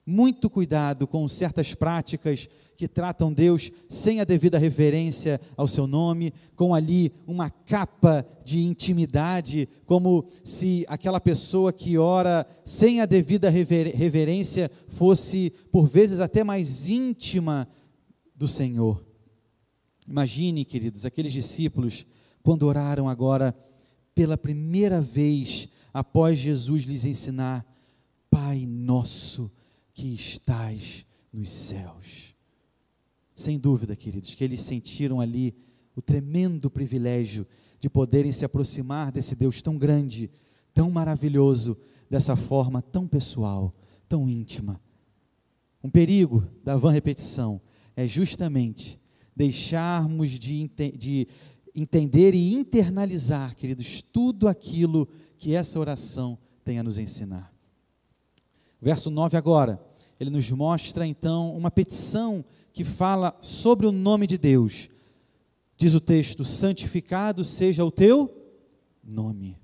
muito 0.06 0.50
cuidado 0.50 1.06
com 1.06 1.26
certas 1.26 1.74
práticas 1.74 2.48
que 2.76 2.86
tratam 2.86 3.32
Deus 3.32 3.70
sem 3.88 4.20
a 4.20 4.24
devida 4.24 4.58
reverência 4.58 5.40
ao 5.56 5.66
seu 5.66 5.86
nome, 5.86 6.32
com 6.54 6.74
ali 6.74 7.12
uma 7.26 7.48
capa 7.48 8.26
de 8.44 8.62
intimidade, 8.64 9.68
como 9.86 10.26
se 10.42 10.84
aquela 10.88 11.20
pessoa 11.20 11.72
que 11.72 11.96
ora 11.96 12.46
sem 12.64 13.00
a 13.00 13.06
devida 13.06 13.48
rever 13.48 13.96
reverência 13.96 14.70
fosse, 14.88 15.52
por 15.72 15.86
vezes, 15.86 16.20
até 16.20 16.44
mais 16.44 16.88
íntima 16.88 17.66
do 18.36 18.46
Senhor. 18.46 19.13
Imagine, 20.06 20.64
queridos, 20.64 21.06
aqueles 21.06 21.32
discípulos, 21.32 22.06
quando 22.42 22.64
oraram 22.64 23.08
agora 23.08 23.56
pela 24.14 24.36
primeira 24.36 25.00
vez, 25.00 25.68
após 25.92 26.38
Jesus 26.38 26.84
lhes 26.84 27.04
ensinar: 27.04 27.66
Pai 28.30 28.66
nosso 28.66 29.50
que 29.92 30.14
estás 30.14 31.06
nos 31.32 31.50
céus. 31.50 32.34
Sem 33.34 33.58
dúvida, 33.58 33.96
queridos, 33.96 34.34
que 34.34 34.44
eles 34.44 34.60
sentiram 34.60 35.20
ali 35.20 35.54
o 35.96 36.02
tremendo 36.02 36.70
privilégio 36.70 37.46
de 37.80 37.88
poderem 37.88 38.32
se 38.32 38.44
aproximar 38.44 39.10
desse 39.10 39.34
Deus 39.34 39.60
tão 39.60 39.76
grande, 39.76 40.30
tão 40.72 40.90
maravilhoso, 40.90 41.76
dessa 42.08 42.36
forma 42.36 42.80
tão 42.80 43.06
pessoal, 43.06 43.74
tão 44.08 44.28
íntima. 44.28 44.80
Um 45.82 45.90
perigo 45.90 46.46
da 46.62 46.76
van 46.76 46.90
repetição 46.92 47.60
é 47.96 48.06
justamente 48.06 48.98
deixarmos 49.34 50.30
de, 50.30 50.70
de 50.96 51.28
entender 51.74 52.34
e 52.34 52.54
internalizar, 52.54 53.56
queridos, 53.56 54.02
tudo 54.02 54.46
aquilo 54.46 55.08
que 55.36 55.54
essa 55.54 55.78
oração 55.78 56.38
tem 56.64 56.78
a 56.78 56.82
nos 56.82 56.98
ensinar. 56.98 57.52
Verso 58.80 59.10
9 59.10 59.36
agora, 59.36 59.80
ele 60.20 60.30
nos 60.30 60.50
mostra 60.50 61.06
então 61.06 61.54
uma 61.54 61.70
petição 61.70 62.44
que 62.72 62.84
fala 62.84 63.36
sobre 63.40 63.86
o 63.86 63.92
nome 63.92 64.26
de 64.26 64.38
Deus. 64.38 64.88
Diz 65.76 65.94
o 65.94 66.00
texto: 66.00 66.44
santificado 66.44 67.42
seja 67.44 67.84
o 67.84 67.90
teu 67.90 68.32
nome. 69.02 69.58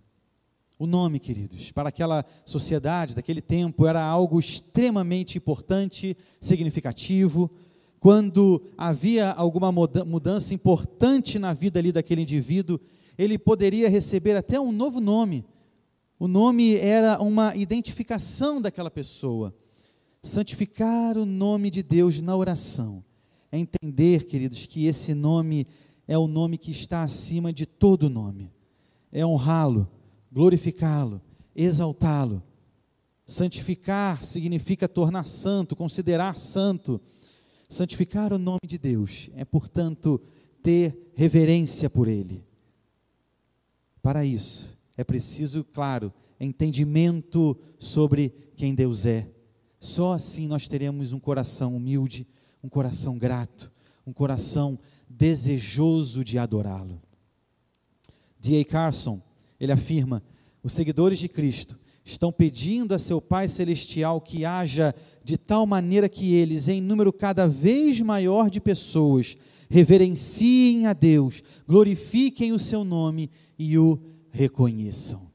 O 0.79 0.87
nome, 0.87 1.21
queridos, 1.21 1.71
para 1.71 1.91
aquela 1.91 2.25
sociedade 2.47 3.15
daquele 3.15 3.43
tempo 3.43 3.87
era 3.87 4.03
algo 4.03 4.41
extremamente 4.41 5.37
importante, 5.37 6.17
significativo. 6.41 7.51
Quando 8.01 8.63
havia 8.79 9.31
alguma 9.31 9.71
mudança 9.71 10.55
importante 10.55 11.39
na 11.39 11.53
vida 11.53 11.79
ali 11.79 11.93
daquele 11.93 12.23
indivíduo, 12.23 12.81
ele 13.19 13.39
poderia 13.39 13.91
receber 13.91 14.35
até 14.35 14.59
um 14.59 14.73
novo 14.73 15.01
nome. 15.01 15.45
O 16.19 16.27
nome 16.27 16.77
era 16.77 17.21
uma 17.21 17.55
identificação 17.55 18.61
daquela 18.61 18.91
pessoa. 18.91 19.55
Santificar 20.23 21.19
o 21.19 21.27
nome 21.27 21.71
de 21.71 21.83
Deus 21.83 22.21
na 22.23 22.35
oração 22.35 23.05
é 23.53 23.59
entender, 23.59 24.25
queridos, 24.25 24.65
que 24.65 24.87
esse 24.87 25.13
nome 25.13 25.67
é 26.09 26.17
o 26.17 26.27
nome 26.27 26.57
que 26.57 26.71
está 26.71 27.03
acima 27.03 27.53
de 27.53 27.67
todo 27.67 28.09
nome. 28.09 28.51
É 29.13 29.27
honrá-lo, 29.27 29.89
glorificá-lo, 30.33 31.21
exaltá-lo. 31.55 32.43
Santificar 33.27 34.25
significa 34.25 34.89
tornar 34.89 35.27
santo, 35.27 35.77
considerar 35.77 36.39
santo. 36.39 37.01
Santificar 37.71 38.33
o 38.33 38.39
nome 38.39 38.67
de 38.67 38.77
Deus 38.77 39.31
é, 39.37 39.45
portanto, 39.45 40.21
ter 40.61 41.13
reverência 41.15 41.89
por 41.89 42.09
ele. 42.09 42.45
Para 44.03 44.25
isso, 44.25 44.77
é 44.97 45.05
preciso, 45.05 45.63
claro, 45.63 46.13
entendimento 46.41 47.57
sobre 47.79 48.35
quem 48.57 48.75
Deus 48.75 49.07
é. 49.07 49.31
Só 49.79 50.13
assim 50.13 50.49
nós 50.49 50.67
teremos 50.67 51.13
um 51.13 51.21
coração 51.21 51.77
humilde, 51.77 52.27
um 52.61 52.69
coração 52.69 53.17
grato, 53.17 53.71
um 54.05 54.13
coração 54.13 54.77
desejoso 55.09 56.25
de 56.25 56.39
adorá-lo. 56.39 57.01
D.A. 58.41 58.65
Carson, 58.65 59.23
ele 59.61 59.71
afirma: 59.71 60.25
os 60.61 60.73
seguidores 60.73 61.21
de 61.21 61.29
Cristo 61.29 61.79
estão 62.05 62.33
pedindo 62.33 62.95
a 62.95 62.99
seu 62.99 63.21
Pai 63.21 63.49
Celestial 63.49 64.21
que 64.21 64.45
haja 64.45 64.95
de 65.23 65.37
tal 65.37 65.67
maneira 65.67 66.09
que 66.09 66.35
eles, 66.35 66.69
em 66.69 66.81
número 66.81 67.13
cada 67.13 67.47
vez 67.47 68.01
maior 68.01 68.51
de 68.51 68.61
pessoas, 68.61 69.37
reverenciem 69.69 70.87
a 70.87 70.93
Deus, 70.93 71.43
glorifiquem 71.67 72.53
o 72.53 72.59
seu 72.59 72.85
nome 72.85 73.31
e 73.59 73.79
o 73.79 74.01
reconheçam. 74.31 75.31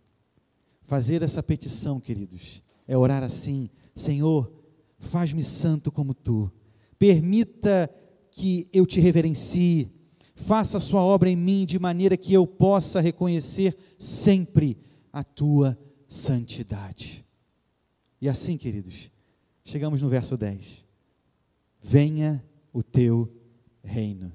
Fazer 0.83 1.21
essa 1.21 1.41
petição, 1.41 1.99
queridos, 1.99 2.61
é 2.87 2.97
orar 2.97 3.23
assim: 3.23 3.69
Senhor, 3.95 4.51
faz-me 4.97 5.43
santo 5.43 5.91
como 5.91 6.13
tu, 6.13 6.51
permita 6.99 7.89
que 8.31 8.67
eu 8.73 8.85
te 8.85 8.99
reverencie, 8.99 9.89
faça 10.35 10.77
a 10.77 10.81
sua 10.81 11.01
obra 11.01 11.29
em 11.29 11.35
mim 11.35 11.65
de 11.65 11.79
maneira 11.79 12.17
que 12.17 12.33
eu 12.33 12.45
possa 12.45 12.99
reconhecer 12.99 13.75
sempre 13.97 14.77
a 15.11 15.23
tua 15.23 15.77
santidade. 16.15 17.25
E 18.21 18.29
assim, 18.29 18.57
queridos, 18.57 19.11
chegamos 19.65 20.01
no 20.01 20.07
verso 20.07 20.37
10. 20.37 20.85
Venha 21.81 22.43
o 22.71 22.81
teu 22.81 23.29
reino. 23.83 24.31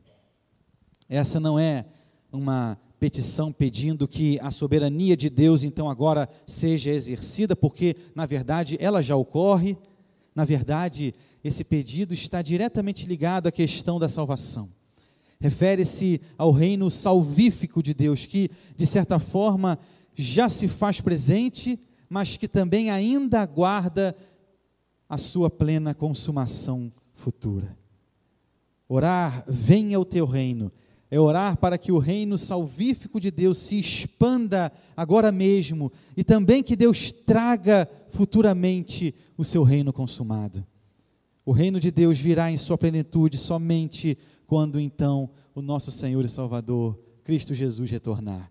Essa 1.09 1.41
não 1.41 1.59
é 1.59 1.87
uma 2.31 2.79
petição 3.01 3.51
pedindo 3.51 4.07
que 4.07 4.39
a 4.41 4.51
soberania 4.51 5.17
de 5.17 5.31
Deus 5.31 5.63
então 5.63 5.89
agora 5.89 6.29
seja 6.47 6.91
exercida, 6.91 7.57
porque 7.57 7.97
na 8.15 8.27
verdade 8.27 8.77
ela 8.79 9.03
já 9.03 9.17
ocorre. 9.17 9.77
Na 10.35 10.45
verdade, 10.45 11.15
esse 11.43 11.65
pedido 11.65 12.13
está 12.13 12.43
diretamente 12.43 13.07
ligado 13.07 13.47
à 13.47 13.53
questão 13.53 13.99
da 13.99 14.09
salvação. 14.09 14.69
refere-se 15.41 16.21
ao 16.37 16.53
reino 16.53 16.91
salvífico 16.91 17.83
de 17.83 17.95
Deus, 17.95 18.27
que, 18.27 18.51
de 18.77 18.85
certa 18.85 19.19
forma, 19.19 19.79
já 20.21 20.49
se 20.49 20.69
faz 20.69 21.01
presente, 21.01 21.79
mas 22.09 22.37
que 22.37 22.49
também 22.49 22.91
ainda 22.91 23.41
aguarda 23.41 24.17
a 25.09 25.19
sua 25.19 25.51
plena 25.51 25.95
consumação 25.95 26.93
futura. 27.15 27.77
Orar, 28.89 29.45
venha 29.49 29.99
o 29.99 30.05
teu 30.05 30.27
reino, 30.27 30.73
é 31.11 31.19
orar 31.19 31.57
para 31.57 31.77
que 31.77 31.91
o 31.91 31.99
reino 31.99 32.39
salvífico 32.39 33.19
de 33.19 33.31
Deus 33.31 33.59
se 33.59 33.79
expanda 33.79 34.71
agora 34.97 35.33
mesmo 35.33 35.93
e 36.17 36.23
também 36.23 36.63
que 36.63 36.77
Deus 36.77 37.11
traga 37.11 37.89
futuramente 38.11 39.15
o 39.37 39.45
seu 39.45 39.65
reino 39.65 39.93
consumado. 39.93 40.65
O 41.45 41.53
reino 41.53 41.81
de 41.81 41.91
Deus 41.91 42.19
virá 42.19 42.51
em 42.51 42.57
sua 42.57 42.79
plenitude 42.79 43.37
somente 43.39 44.17
quando 44.47 44.79
então 44.79 45.31
o 45.55 45.61
nosso 45.61 45.91
Senhor 45.91 46.25
e 46.25 46.29
Salvador, 46.29 46.99
Cristo 47.25 47.55
Jesus, 47.55 47.91
retornar. 47.91 48.50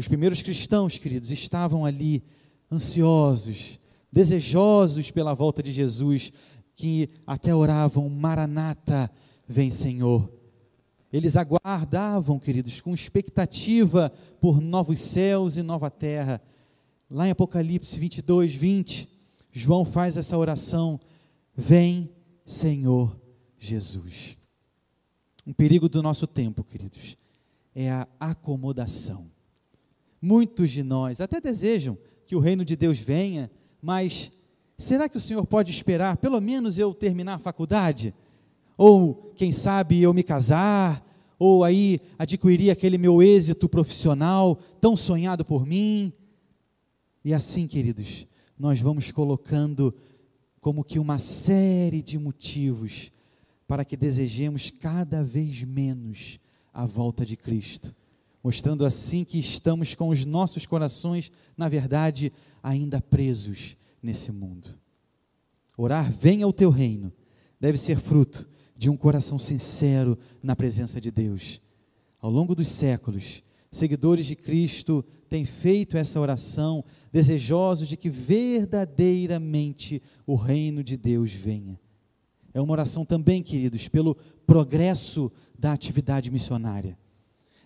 Os 0.00 0.08
primeiros 0.08 0.40
cristãos, 0.40 0.96
queridos, 0.96 1.30
estavam 1.30 1.84
ali 1.84 2.24
ansiosos, 2.72 3.78
desejosos 4.10 5.10
pela 5.10 5.34
volta 5.34 5.62
de 5.62 5.70
Jesus, 5.70 6.32
que 6.74 7.10
até 7.26 7.54
oravam: 7.54 8.08
Maranata, 8.08 9.10
vem 9.46 9.70
Senhor. 9.70 10.32
Eles 11.12 11.36
aguardavam, 11.36 12.38
queridos, 12.38 12.80
com 12.80 12.94
expectativa 12.94 14.10
por 14.40 14.58
novos 14.58 14.98
céus 15.00 15.58
e 15.58 15.62
nova 15.62 15.90
terra. 15.90 16.40
Lá 17.10 17.28
em 17.28 17.32
Apocalipse 17.32 18.00
22, 18.00 18.54
20, 18.54 19.06
João 19.52 19.84
faz 19.84 20.16
essa 20.16 20.38
oração: 20.38 20.98
Vem, 21.54 22.10
Senhor 22.46 23.14
Jesus. 23.58 24.38
Um 25.46 25.52
perigo 25.52 25.90
do 25.90 26.02
nosso 26.02 26.26
tempo, 26.26 26.64
queridos, 26.64 27.18
é 27.74 27.90
a 27.90 28.08
acomodação. 28.18 29.30
Muitos 30.20 30.70
de 30.70 30.82
nós 30.82 31.20
até 31.20 31.40
desejam 31.40 31.96
que 32.26 32.36
o 32.36 32.40
reino 32.40 32.64
de 32.64 32.76
Deus 32.76 32.98
venha, 32.98 33.50
mas 33.80 34.30
será 34.76 35.08
que 35.08 35.16
o 35.16 35.20
Senhor 35.20 35.46
pode 35.46 35.70
esperar 35.70 36.16
pelo 36.16 36.40
menos 36.40 36.78
eu 36.78 36.92
terminar 36.94 37.34
a 37.34 37.38
faculdade? 37.38 38.14
Ou, 38.76 39.32
quem 39.36 39.52
sabe, 39.52 40.00
eu 40.00 40.14
me 40.14 40.22
casar? 40.22 41.06
Ou 41.38 41.64
aí 41.64 42.00
adquirir 42.18 42.70
aquele 42.70 42.98
meu 42.98 43.22
êxito 43.22 43.68
profissional 43.68 44.58
tão 44.80 44.96
sonhado 44.96 45.44
por 45.44 45.66
mim? 45.66 46.12
E 47.24 47.34
assim, 47.34 47.66
queridos, 47.66 48.26
nós 48.58 48.80
vamos 48.80 49.10
colocando 49.10 49.94
como 50.60 50.84
que 50.84 50.98
uma 50.98 51.18
série 51.18 52.02
de 52.02 52.18
motivos 52.18 53.10
para 53.66 53.84
que 53.84 53.96
desejemos 53.96 54.70
cada 54.70 55.22
vez 55.22 55.62
menos 55.62 56.38
a 56.72 56.84
volta 56.86 57.24
de 57.24 57.36
Cristo, 57.36 57.94
mostrando 58.42 58.86
assim 58.86 59.24
que 59.24 59.38
estamos 59.38 59.94
com 59.94 60.08
os 60.08 60.24
nossos 60.24 60.66
corações, 60.66 61.30
na 61.56 61.68
verdade, 61.68 62.32
ainda 62.62 63.00
presos 63.00 63.76
nesse 64.02 64.32
mundo. 64.32 64.74
Orar, 65.76 66.10
venha 66.12 66.46
o 66.46 66.52
teu 66.52 66.70
reino, 66.70 67.12
deve 67.58 67.78
ser 67.78 67.98
fruto 67.98 68.48
de 68.76 68.88
um 68.88 68.96
coração 68.96 69.38
sincero 69.38 70.18
na 70.42 70.56
presença 70.56 71.00
de 71.00 71.10
Deus. 71.10 71.60
Ao 72.20 72.30
longo 72.30 72.54
dos 72.54 72.68
séculos, 72.68 73.42
seguidores 73.70 74.26
de 74.26 74.34
Cristo 74.34 75.04
têm 75.28 75.44
feito 75.44 75.96
essa 75.96 76.20
oração, 76.20 76.84
desejosos 77.12 77.88
de 77.88 77.96
que 77.96 78.10
verdadeiramente 78.10 80.02
o 80.26 80.34
reino 80.34 80.82
de 80.82 80.96
Deus 80.96 81.32
venha. 81.32 81.78
É 82.52 82.60
uma 82.60 82.72
oração 82.72 83.04
também, 83.04 83.42
queridos, 83.42 83.86
pelo 83.86 84.16
progresso 84.46 85.30
da 85.58 85.72
atividade 85.72 86.30
missionária. 86.30 86.98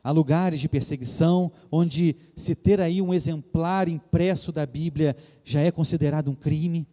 Há 0.04 0.10
lugares 0.10 0.60
de 0.60 0.68
perseguição 0.68 1.50
onde 1.72 2.14
se 2.36 2.54
ter 2.54 2.78
aí 2.78 3.00
um 3.00 3.14
exemplar 3.14 3.88
impresso 3.88 4.52
da 4.52 4.66
Bíblia 4.66 5.16
já 5.42 5.62
é 5.62 5.70
considerado 5.70 6.30
um 6.30 6.34
crime. 6.34 6.86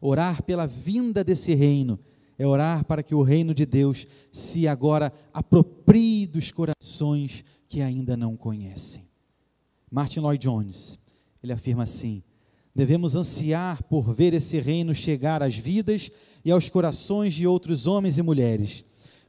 Orar 0.00 0.42
pela 0.42 0.66
vinda 0.66 1.22
desse 1.22 1.54
reino 1.54 2.00
é 2.36 2.44
orar 2.44 2.84
para 2.84 3.04
que 3.04 3.14
o 3.14 3.22
reino 3.22 3.54
de 3.54 3.64
Deus 3.64 4.04
se 4.32 4.66
agora 4.66 5.12
aproprie 5.32 6.26
dos 6.26 6.50
corações 6.50 7.44
que 7.68 7.80
ainda 7.80 8.16
não 8.16 8.36
conhecem. 8.36 9.08
Martin 9.88 10.18
Lloyd 10.18 10.42
Jones, 10.42 10.98
ele 11.40 11.52
afirma 11.52 11.84
assim: 11.84 12.20
devemos 12.74 13.14
ansiar 13.14 13.84
por 13.84 14.12
ver 14.12 14.34
esse 14.34 14.58
reino 14.58 14.92
chegar 14.92 15.40
às 15.40 15.56
vidas 15.56 16.10
e 16.44 16.50
aos 16.50 16.68
corações 16.68 17.32
de 17.32 17.46
outros 17.46 17.86
homens 17.86 18.18
e 18.18 18.22
mulheres. 18.22 18.84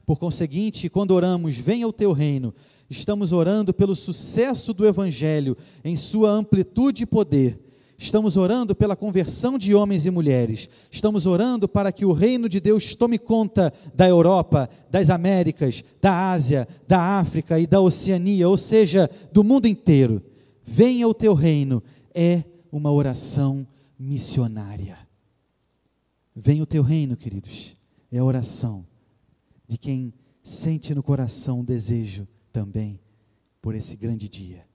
Por 0.08 0.18
conseguinte, 0.18 0.88
quando 0.88 1.10
oramos, 1.10 1.58
venha 1.58 1.86
o 1.86 1.92
teu 1.92 2.12
reino, 2.12 2.54
estamos 2.88 3.30
orando 3.30 3.74
pelo 3.74 3.94
sucesso 3.94 4.72
do 4.72 4.88
Evangelho 4.88 5.54
em 5.84 5.96
sua 5.96 6.30
amplitude 6.30 7.02
e 7.02 7.06
poder 7.06 7.60
Estamos 8.00 8.34
orando 8.38 8.74
pela 8.74 8.96
conversão 8.96 9.58
de 9.58 9.74
homens 9.74 10.06
e 10.06 10.10
mulheres. 10.10 10.66
Estamos 10.90 11.26
orando 11.26 11.68
para 11.68 11.92
que 11.92 12.06
o 12.06 12.12
reino 12.12 12.48
de 12.48 12.58
Deus 12.58 12.94
tome 12.94 13.18
conta 13.18 13.70
da 13.94 14.08
Europa, 14.08 14.70
das 14.90 15.10
Américas, 15.10 15.84
da 16.00 16.30
Ásia, 16.30 16.66
da 16.86 17.18
África 17.18 17.58
e 17.58 17.66
da 17.66 17.78
Oceania, 17.78 18.48
ou 18.48 18.56
seja, 18.56 19.10
do 19.30 19.44
mundo 19.44 19.68
inteiro. 19.68 20.22
Venha 20.64 21.06
o 21.06 21.12
teu 21.12 21.34
reino. 21.34 21.82
É 22.14 22.44
uma 22.72 22.90
oração 22.90 23.66
missionária. 23.98 24.96
Venha 26.34 26.62
o 26.62 26.66
teu 26.66 26.82
reino, 26.82 27.14
queridos. 27.14 27.76
É 28.10 28.22
oração 28.22 28.86
de 29.68 29.78
quem 29.78 30.14
sente 30.42 30.94
no 30.94 31.02
coração 31.02 31.60
o 31.60 31.64
desejo 31.64 32.26
também 32.50 32.98
por 33.60 33.74
esse 33.74 33.94
grande 33.94 34.28
dia. 34.28 34.66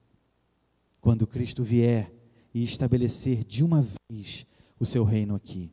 Quando 1.01 1.27
Cristo 1.27 1.63
vier, 1.63 2.13
e 2.53 2.63
estabelecer 2.63 3.43
de 3.43 3.63
uma 3.63 3.85
vez 4.09 4.45
o 4.79 4.85
seu 4.85 5.03
reino 5.03 5.33
aqui. 5.33 5.71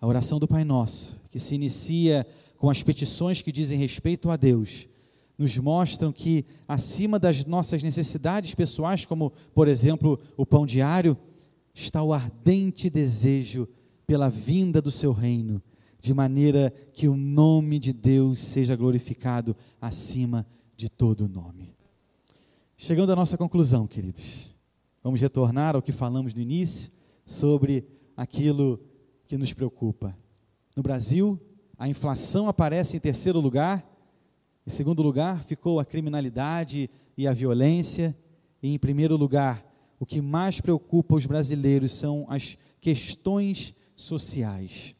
A 0.00 0.06
oração 0.06 0.38
do 0.38 0.48
Pai 0.48 0.64
Nosso, 0.64 1.20
que 1.28 1.38
se 1.38 1.54
inicia 1.54 2.26
com 2.56 2.68
as 2.68 2.82
petições 2.82 3.40
que 3.40 3.52
dizem 3.52 3.78
respeito 3.78 4.30
a 4.30 4.36
Deus, 4.36 4.88
nos 5.36 5.56
mostram 5.56 6.12
que 6.12 6.44
acima 6.66 7.18
das 7.18 7.44
nossas 7.44 7.82
necessidades 7.82 8.54
pessoais, 8.54 9.06
como 9.06 9.32
por 9.54 9.68
exemplo 9.68 10.18
o 10.36 10.44
pão 10.44 10.66
diário, 10.66 11.16
está 11.72 12.02
o 12.02 12.12
ardente 12.12 12.90
desejo 12.90 13.68
pela 14.04 14.28
vinda 14.28 14.82
do 14.82 14.90
seu 14.90 15.12
reino, 15.12 15.62
de 16.00 16.14
maneira 16.14 16.72
que 16.92 17.08
o 17.08 17.16
nome 17.16 17.78
de 17.78 17.92
Deus 17.92 18.40
seja 18.40 18.76
glorificado 18.76 19.56
acima 19.80 20.46
de 20.76 20.88
todo 20.88 21.28
nome. 21.28 21.74
Chegando 22.76 23.12
à 23.12 23.16
nossa 23.16 23.36
conclusão, 23.36 23.86
queridos. 23.86 24.54
Vamos 25.02 25.20
retornar 25.20 25.74
ao 25.74 25.82
que 25.82 25.90
falamos 25.90 26.34
no 26.34 26.40
início 26.40 26.92
sobre 27.26 27.84
aquilo 28.16 28.80
que 29.24 29.36
nos 29.36 29.52
preocupa. 29.52 30.16
No 30.76 30.82
Brasil, 30.82 31.40
a 31.76 31.88
inflação 31.88 32.48
aparece 32.48 32.96
em 32.96 33.00
terceiro 33.00 33.40
lugar, 33.40 33.84
em 34.66 34.70
segundo 34.70 35.02
lugar 35.02 35.42
ficou 35.42 35.80
a 35.80 35.84
criminalidade 35.84 36.90
e 37.16 37.26
a 37.26 37.32
violência, 37.32 38.16
e 38.62 38.74
em 38.74 38.78
primeiro 38.78 39.16
lugar, 39.16 39.64
o 39.98 40.06
que 40.06 40.20
mais 40.20 40.60
preocupa 40.60 41.16
os 41.16 41.26
brasileiros 41.26 41.92
são 41.92 42.26
as 42.28 42.56
questões 42.80 43.74
sociais. 43.96 44.94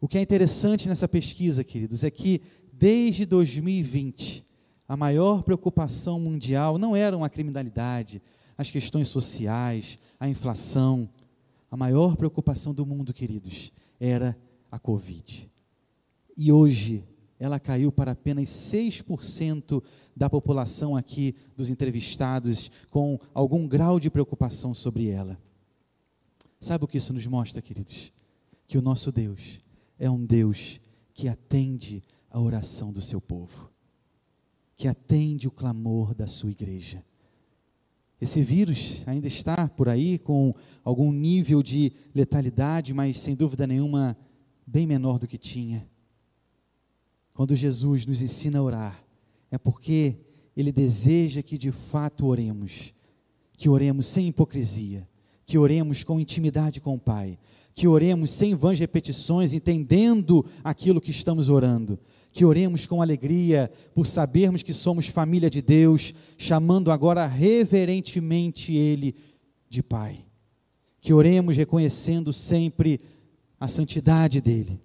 O 0.00 0.06
que 0.06 0.18
é 0.18 0.20
interessante 0.20 0.88
nessa 0.88 1.08
pesquisa, 1.08 1.64
queridos, 1.64 2.04
é 2.04 2.10
que 2.10 2.42
desde 2.72 3.24
2020, 3.24 4.44
a 4.86 4.96
maior 4.96 5.42
preocupação 5.42 6.20
mundial 6.20 6.78
não 6.78 6.94
era 6.94 7.16
a 7.24 7.30
criminalidade, 7.30 8.22
as 8.56 8.70
questões 8.70 9.08
sociais, 9.08 9.98
a 10.20 10.28
inflação. 10.28 11.08
A 11.70 11.76
maior 11.76 12.16
preocupação 12.16 12.72
do 12.72 12.86
mundo, 12.86 13.12
queridos, 13.12 13.72
era 13.98 14.38
a 14.70 14.78
Covid. 14.78 15.50
E 16.36 16.52
hoje 16.52 17.02
ela 17.38 17.58
caiu 17.58 17.90
para 17.90 18.12
apenas 18.12 18.48
6% 18.48 19.82
da 20.14 20.30
população 20.30 20.96
aqui 20.96 21.34
dos 21.56 21.68
entrevistados 21.68 22.70
com 22.90 23.18
algum 23.34 23.66
grau 23.66 23.98
de 23.98 24.10
preocupação 24.10 24.72
sobre 24.72 25.08
ela. 25.08 25.38
Sabe 26.60 26.84
o 26.84 26.88
que 26.88 26.98
isso 26.98 27.12
nos 27.12 27.26
mostra, 27.26 27.60
queridos? 27.60 28.12
Que 28.66 28.78
o 28.78 28.82
nosso 28.82 29.12
Deus 29.12 29.65
é 29.98 30.10
um 30.10 30.24
Deus 30.24 30.80
que 31.14 31.28
atende 31.28 32.02
a 32.30 32.40
oração 32.40 32.92
do 32.92 33.00
seu 33.00 33.20
povo, 33.20 33.70
que 34.76 34.86
atende 34.88 35.48
o 35.48 35.50
clamor 35.50 36.14
da 36.14 36.26
sua 36.26 36.50
igreja. 36.50 37.02
Esse 38.20 38.42
vírus 38.42 39.02
ainda 39.06 39.26
está 39.26 39.68
por 39.68 39.88
aí 39.88 40.18
com 40.18 40.54
algum 40.82 41.12
nível 41.12 41.62
de 41.62 41.92
letalidade, 42.14 42.94
mas 42.94 43.20
sem 43.20 43.34
dúvida 43.34 43.66
nenhuma 43.66 44.16
bem 44.66 44.86
menor 44.86 45.18
do 45.18 45.26
que 45.26 45.36
tinha. 45.36 45.86
Quando 47.34 47.54
Jesus 47.54 48.06
nos 48.06 48.22
ensina 48.22 48.58
a 48.58 48.62
orar, 48.62 49.04
é 49.50 49.58
porque 49.58 50.16
Ele 50.56 50.72
deseja 50.72 51.42
que 51.42 51.58
de 51.58 51.70
fato 51.70 52.26
oremos, 52.26 52.94
que 53.52 53.68
oremos 53.68 54.06
sem 54.06 54.28
hipocrisia, 54.28 55.06
que 55.44 55.58
oremos 55.58 56.02
com 56.02 56.18
intimidade 56.18 56.80
com 56.80 56.94
o 56.94 56.98
Pai, 56.98 57.38
que 57.76 57.86
oremos 57.86 58.30
sem 58.30 58.54
vãs 58.54 58.78
repetições, 58.78 59.52
entendendo 59.52 60.42
aquilo 60.64 60.98
que 60.98 61.10
estamos 61.10 61.50
orando, 61.50 61.98
que 62.32 62.42
oremos 62.42 62.86
com 62.86 63.02
alegria 63.02 63.70
por 63.94 64.06
sabermos 64.06 64.62
que 64.62 64.72
somos 64.72 65.08
família 65.08 65.50
de 65.50 65.60
Deus, 65.60 66.14
chamando 66.38 66.90
agora 66.90 67.26
reverentemente 67.26 68.74
Ele 68.74 69.14
de 69.68 69.82
Pai. 69.82 70.24
Que 71.02 71.12
oremos 71.12 71.54
reconhecendo 71.54 72.32
sempre 72.32 72.98
a 73.60 73.68
santidade 73.68 74.40
dEle, 74.40 74.80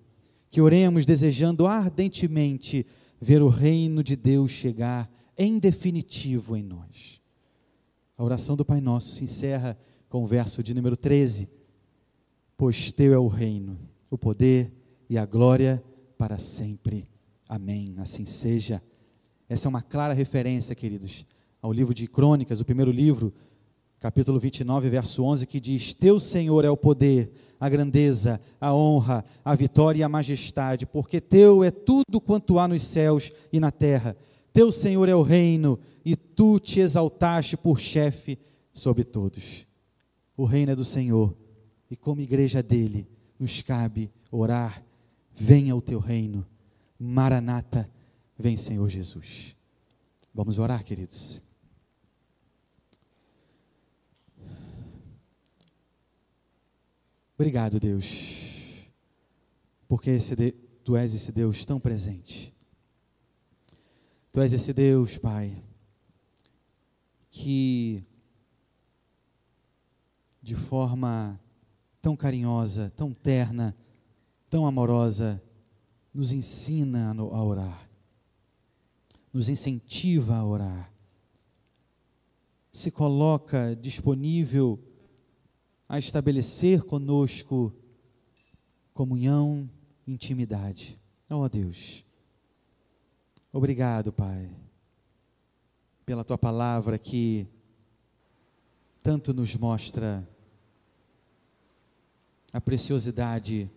que 0.50 0.60
oremos 0.60 1.06
desejando 1.06 1.66
ardentemente 1.66 2.86
ver 3.22 3.42
o 3.42 3.48
reino 3.48 4.04
de 4.04 4.18
Deus 4.18 4.52
chegar 4.52 5.10
em 5.38 5.60
definitivo 5.60 6.58
em 6.58 6.64
nós. 6.64 7.22
A 8.18 8.24
oração 8.24 8.58
do 8.58 8.66
Pai 8.66 8.82
Nosso 8.82 9.16
se 9.16 9.24
encerra 9.24 9.78
com 10.10 10.26
o 10.26 10.28
verso 10.28 10.62
de 10.62 10.74
número 10.74 10.98
13: 10.98 11.61
Pois 12.62 12.92
teu 12.92 13.12
é 13.12 13.18
o 13.18 13.26
reino, 13.26 13.76
o 14.12 14.20
poder 14.20 14.72
e 15.10 15.18
a 15.18 15.26
glória 15.26 15.84
para 16.16 16.38
sempre. 16.38 17.08
Amém. 17.50 17.96
Assim 17.98 18.24
seja. 18.24 18.84
Essa 19.50 19.68
é 19.68 19.70
uma 19.70 19.82
clara 19.82 20.14
referência, 20.14 20.76
queridos, 20.76 21.26
ao 21.60 21.74
livro 21.74 21.92
de 21.92 22.06
Crônicas, 22.06 22.62
o 22.62 22.64
primeiro 22.64 22.92
livro, 22.92 23.34
capítulo 24.00 24.40
29, 24.40 24.92
verso 24.92 25.24
11, 25.24 25.48
que 25.48 25.60
diz: 25.60 25.96
Teu 25.96 26.20
Senhor 26.20 26.64
é 26.64 26.70
o 26.70 26.78
poder, 26.78 27.32
a 27.60 27.68
grandeza, 27.68 28.40
a 28.60 28.76
honra, 28.76 29.26
a 29.44 29.56
vitória 29.56 30.02
e 30.02 30.04
a 30.04 30.08
majestade, 30.08 30.86
porque 30.86 31.20
teu 31.20 31.64
é 31.64 31.72
tudo 31.72 32.22
quanto 32.22 32.60
há 32.60 32.68
nos 32.68 32.84
céus 32.84 33.32
e 33.52 33.60
na 33.60 33.72
terra. 33.72 34.16
Teu 34.54 34.72
Senhor 34.72 35.10
é 35.10 35.16
o 35.16 35.24
reino, 35.24 35.80
e 36.06 36.16
tu 36.16 36.60
te 36.60 36.80
exaltaste 36.80 37.58
por 37.58 37.80
chefe 37.80 38.38
sobre 38.72 39.04
todos. 39.04 39.66
O 40.38 40.46
reino 40.46 40.74
é 40.74 40.76
do 40.76 40.86
Senhor, 40.86 41.36
e 41.92 41.96
como 41.98 42.22
igreja 42.22 42.64
dele, 42.64 43.06
nos 43.38 43.62
cabe 43.62 44.10
orar: 44.32 44.82
venha 45.36 45.76
o 45.76 45.82
teu 45.82 46.00
reino. 46.00 46.48
Maranata, 46.98 47.92
vem 48.40 48.56
Senhor 48.56 48.88
Jesus. 48.88 49.58
Vamos 50.34 50.58
orar, 50.58 50.86
queridos. 50.86 51.42
Obrigado, 57.36 57.80
Deus, 57.80 58.86
porque 59.88 60.18
de, 60.18 60.52
tu 60.84 60.96
és 60.96 61.14
esse 61.14 61.32
Deus 61.32 61.66
tão 61.66 61.80
presente. 61.80 62.56
Tu 64.32 64.40
és 64.40 64.54
esse 64.54 64.72
Deus, 64.72 65.18
Pai, 65.18 65.62
que 67.32 68.06
de 70.40 70.56
forma 70.56 71.41
tão 72.02 72.16
carinhosa, 72.16 72.92
tão 72.96 73.14
terna, 73.14 73.76
tão 74.50 74.66
amorosa, 74.66 75.42
nos 76.14 76.32
ensina 76.32 77.14
a 77.14 77.44
orar, 77.44 77.90
nos 79.32 79.48
incentiva 79.48 80.36
a 80.36 80.46
orar, 80.46 80.94
se 82.72 82.90
coloca 82.90 83.76
disponível 83.76 84.80
a 85.88 86.00
estabelecer 86.00 86.84
conosco 86.84 87.74
comunhão, 88.94 89.70
intimidade. 90.08 91.00
Oh 91.30 91.48
Deus, 91.48 92.04
obrigado, 93.54 94.12
Pai, 94.12 94.50
pela 96.06 96.24
tua 96.24 96.38
palavra 96.38 96.98
que 96.98 97.48
tanto 99.02 99.34
nos 99.34 99.56
mostra 99.56 100.28
a 102.54 102.60
preciosidade 102.60 103.70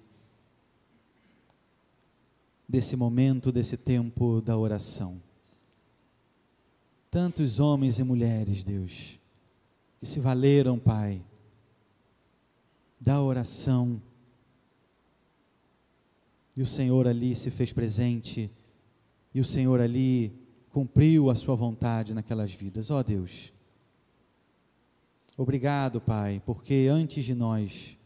desse 2.68 2.96
momento, 2.96 3.52
desse 3.52 3.76
tempo 3.76 4.40
da 4.40 4.56
oração. 4.56 5.22
Tantos 7.10 7.60
homens 7.60 7.98
e 7.98 8.02
mulheres, 8.02 8.64
Deus, 8.64 9.18
que 10.00 10.06
se 10.06 10.18
valeram, 10.18 10.78
Pai, 10.78 11.22
da 13.00 13.20
oração. 13.22 14.02
E 16.56 16.62
o 16.62 16.66
Senhor 16.66 17.06
ali 17.06 17.37
se 17.37 17.50
fez 17.50 17.72
presente, 17.72 18.50
e 19.32 19.40
o 19.40 19.44
Senhor 19.44 19.80
ali 19.80 20.32
cumpriu 20.70 21.30
a 21.30 21.37
sua 21.37 21.54
vontade 21.54 22.14
naquelas 22.14 22.52
vidas. 22.52 22.90
Ó 22.90 22.98
oh, 22.98 23.02
Deus, 23.04 23.52
obrigado, 25.37 26.00
Pai, 26.00 26.42
porque 26.44 26.88
antes 26.90 27.24
de 27.24 27.34
nós, 27.34 27.96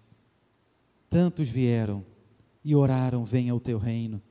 tantos 1.08 1.48
vieram 1.48 2.04
e 2.64 2.74
oraram: 2.74 3.24
venha 3.24 3.54
o 3.54 3.60
teu 3.60 3.78
reino. 3.78 4.22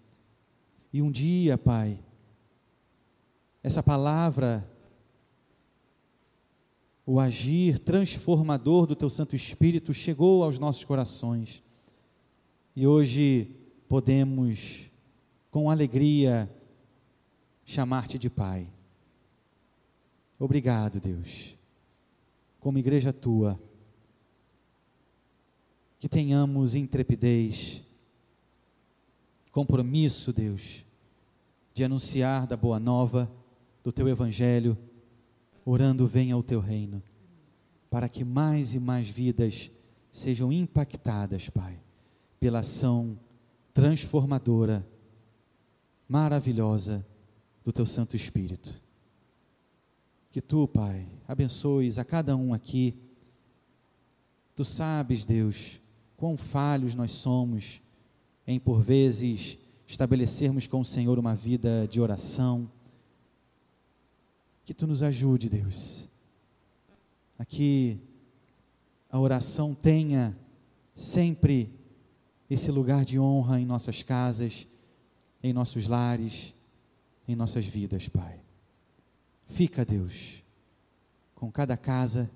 E 0.92 1.02
um 1.02 1.12
dia, 1.12 1.58
Pai, 1.58 2.00
essa 3.62 3.84
palavra, 3.84 4.70
o 7.06 7.20
agir 7.20 7.80
transformador 7.80 8.86
do 8.86 8.96
Teu 8.96 9.10
Santo 9.10 9.36
Espírito 9.36 9.94
chegou 9.94 10.44
aos 10.44 10.60
nossos 10.60 10.84
corações. 10.84 11.64
E 12.76 12.86
hoje 12.86 13.56
podemos, 13.88 14.90
com 15.50 15.70
alegria, 15.70 16.50
chamar-te 17.66 18.18
de 18.18 18.30
Pai. 18.30 18.70
Obrigado, 20.40 21.00
Deus. 21.00 21.56
Como 22.60 22.78
igreja 22.78 23.12
tua, 23.12 23.60
que 26.00 26.08
tenhamos 26.08 26.76
intrepidez, 26.76 27.82
compromisso, 29.52 30.32
Deus, 30.32 30.86
de 31.74 31.84
anunciar 31.84 32.46
da 32.46 32.56
boa 32.56 32.80
nova, 32.80 33.32
do 33.84 33.92
teu 33.92 34.08
evangelho, 34.08 34.78
orando 35.66 36.08
venha 36.08 36.38
o 36.38 36.44
teu 36.44 36.60
reino, 36.60 37.02
para 37.90 38.08
que 38.08 38.24
mais 38.24 38.74
e 38.74 38.80
mais 38.80 39.10
vidas 39.10 39.72
sejam 40.12 40.52
impactadas, 40.52 41.50
Pai, 41.50 41.80
pela 42.40 42.60
ação 42.60 43.20
transformadora, 43.74 44.88
maravilhosa 46.08 47.06
do 47.64 47.72
teu 47.72 47.86
Santo 47.86 48.16
Espírito. 48.16 48.74
Que 50.32 50.42
tu, 50.42 50.68
Pai, 50.68 51.08
abençoes 51.28 51.98
a 51.98 52.06
cada 52.06 52.36
um 52.36 52.54
aqui. 52.54 52.96
Tu 54.56 54.64
sabes, 54.64 55.26
Deus, 55.26 55.80
quão 56.18 56.36
falhos 56.36 56.96
nós 56.96 57.12
somos 57.12 57.82
em 58.46 58.60
por 58.60 58.82
vezes 58.82 59.58
estabelecermos 59.86 60.68
com 60.68 60.82
o 60.82 60.86
Senhor 60.86 61.18
uma 61.18 61.36
vida 61.36 61.88
de 61.88 62.02
oração. 62.02 62.70
Que 64.66 64.74
tu 64.74 64.86
nos 64.86 65.02
ajude, 65.02 65.48
Deus. 65.48 66.10
Aqui 67.40 68.02
a 69.10 69.20
oração 69.20 69.74
tenha 69.74 70.36
sempre 70.94 71.72
esse 72.50 72.72
lugar 72.72 73.06
de 73.06 73.20
honra 73.20 73.60
em 73.60 73.66
nossas 73.66 74.02
casas, 74.04 74.68
em 75.42 75.54
nossos 75.54 75.88
lares, 75.88 76.54
em 77.28 77.36
nossas 77.36 77.66
vidas, 77.66 78.10
Pai. 78.10 78.42
Fica, 79.50 79.86
Deus, 79.86 80.44
com 81.36 81.52
cada 81.52 81.78
casa, 81.78 82.30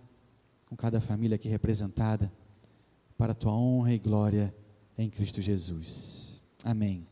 com 0.68 0.76
cada 0.76 1.02
família 1.02 1.36
aqui 1.36 1.50
representada, 1.50 2.32
para 3.22 3.34
a 3.34 3.36
tua 3.36 3.54
honra 3.54 3.94
e 3.94 4.00
glória 4.00 4.52
em 4.98 5.08
Cristo 5.08 5.44
Jesus. 5.44 6.42
Amém. 6.64 7.11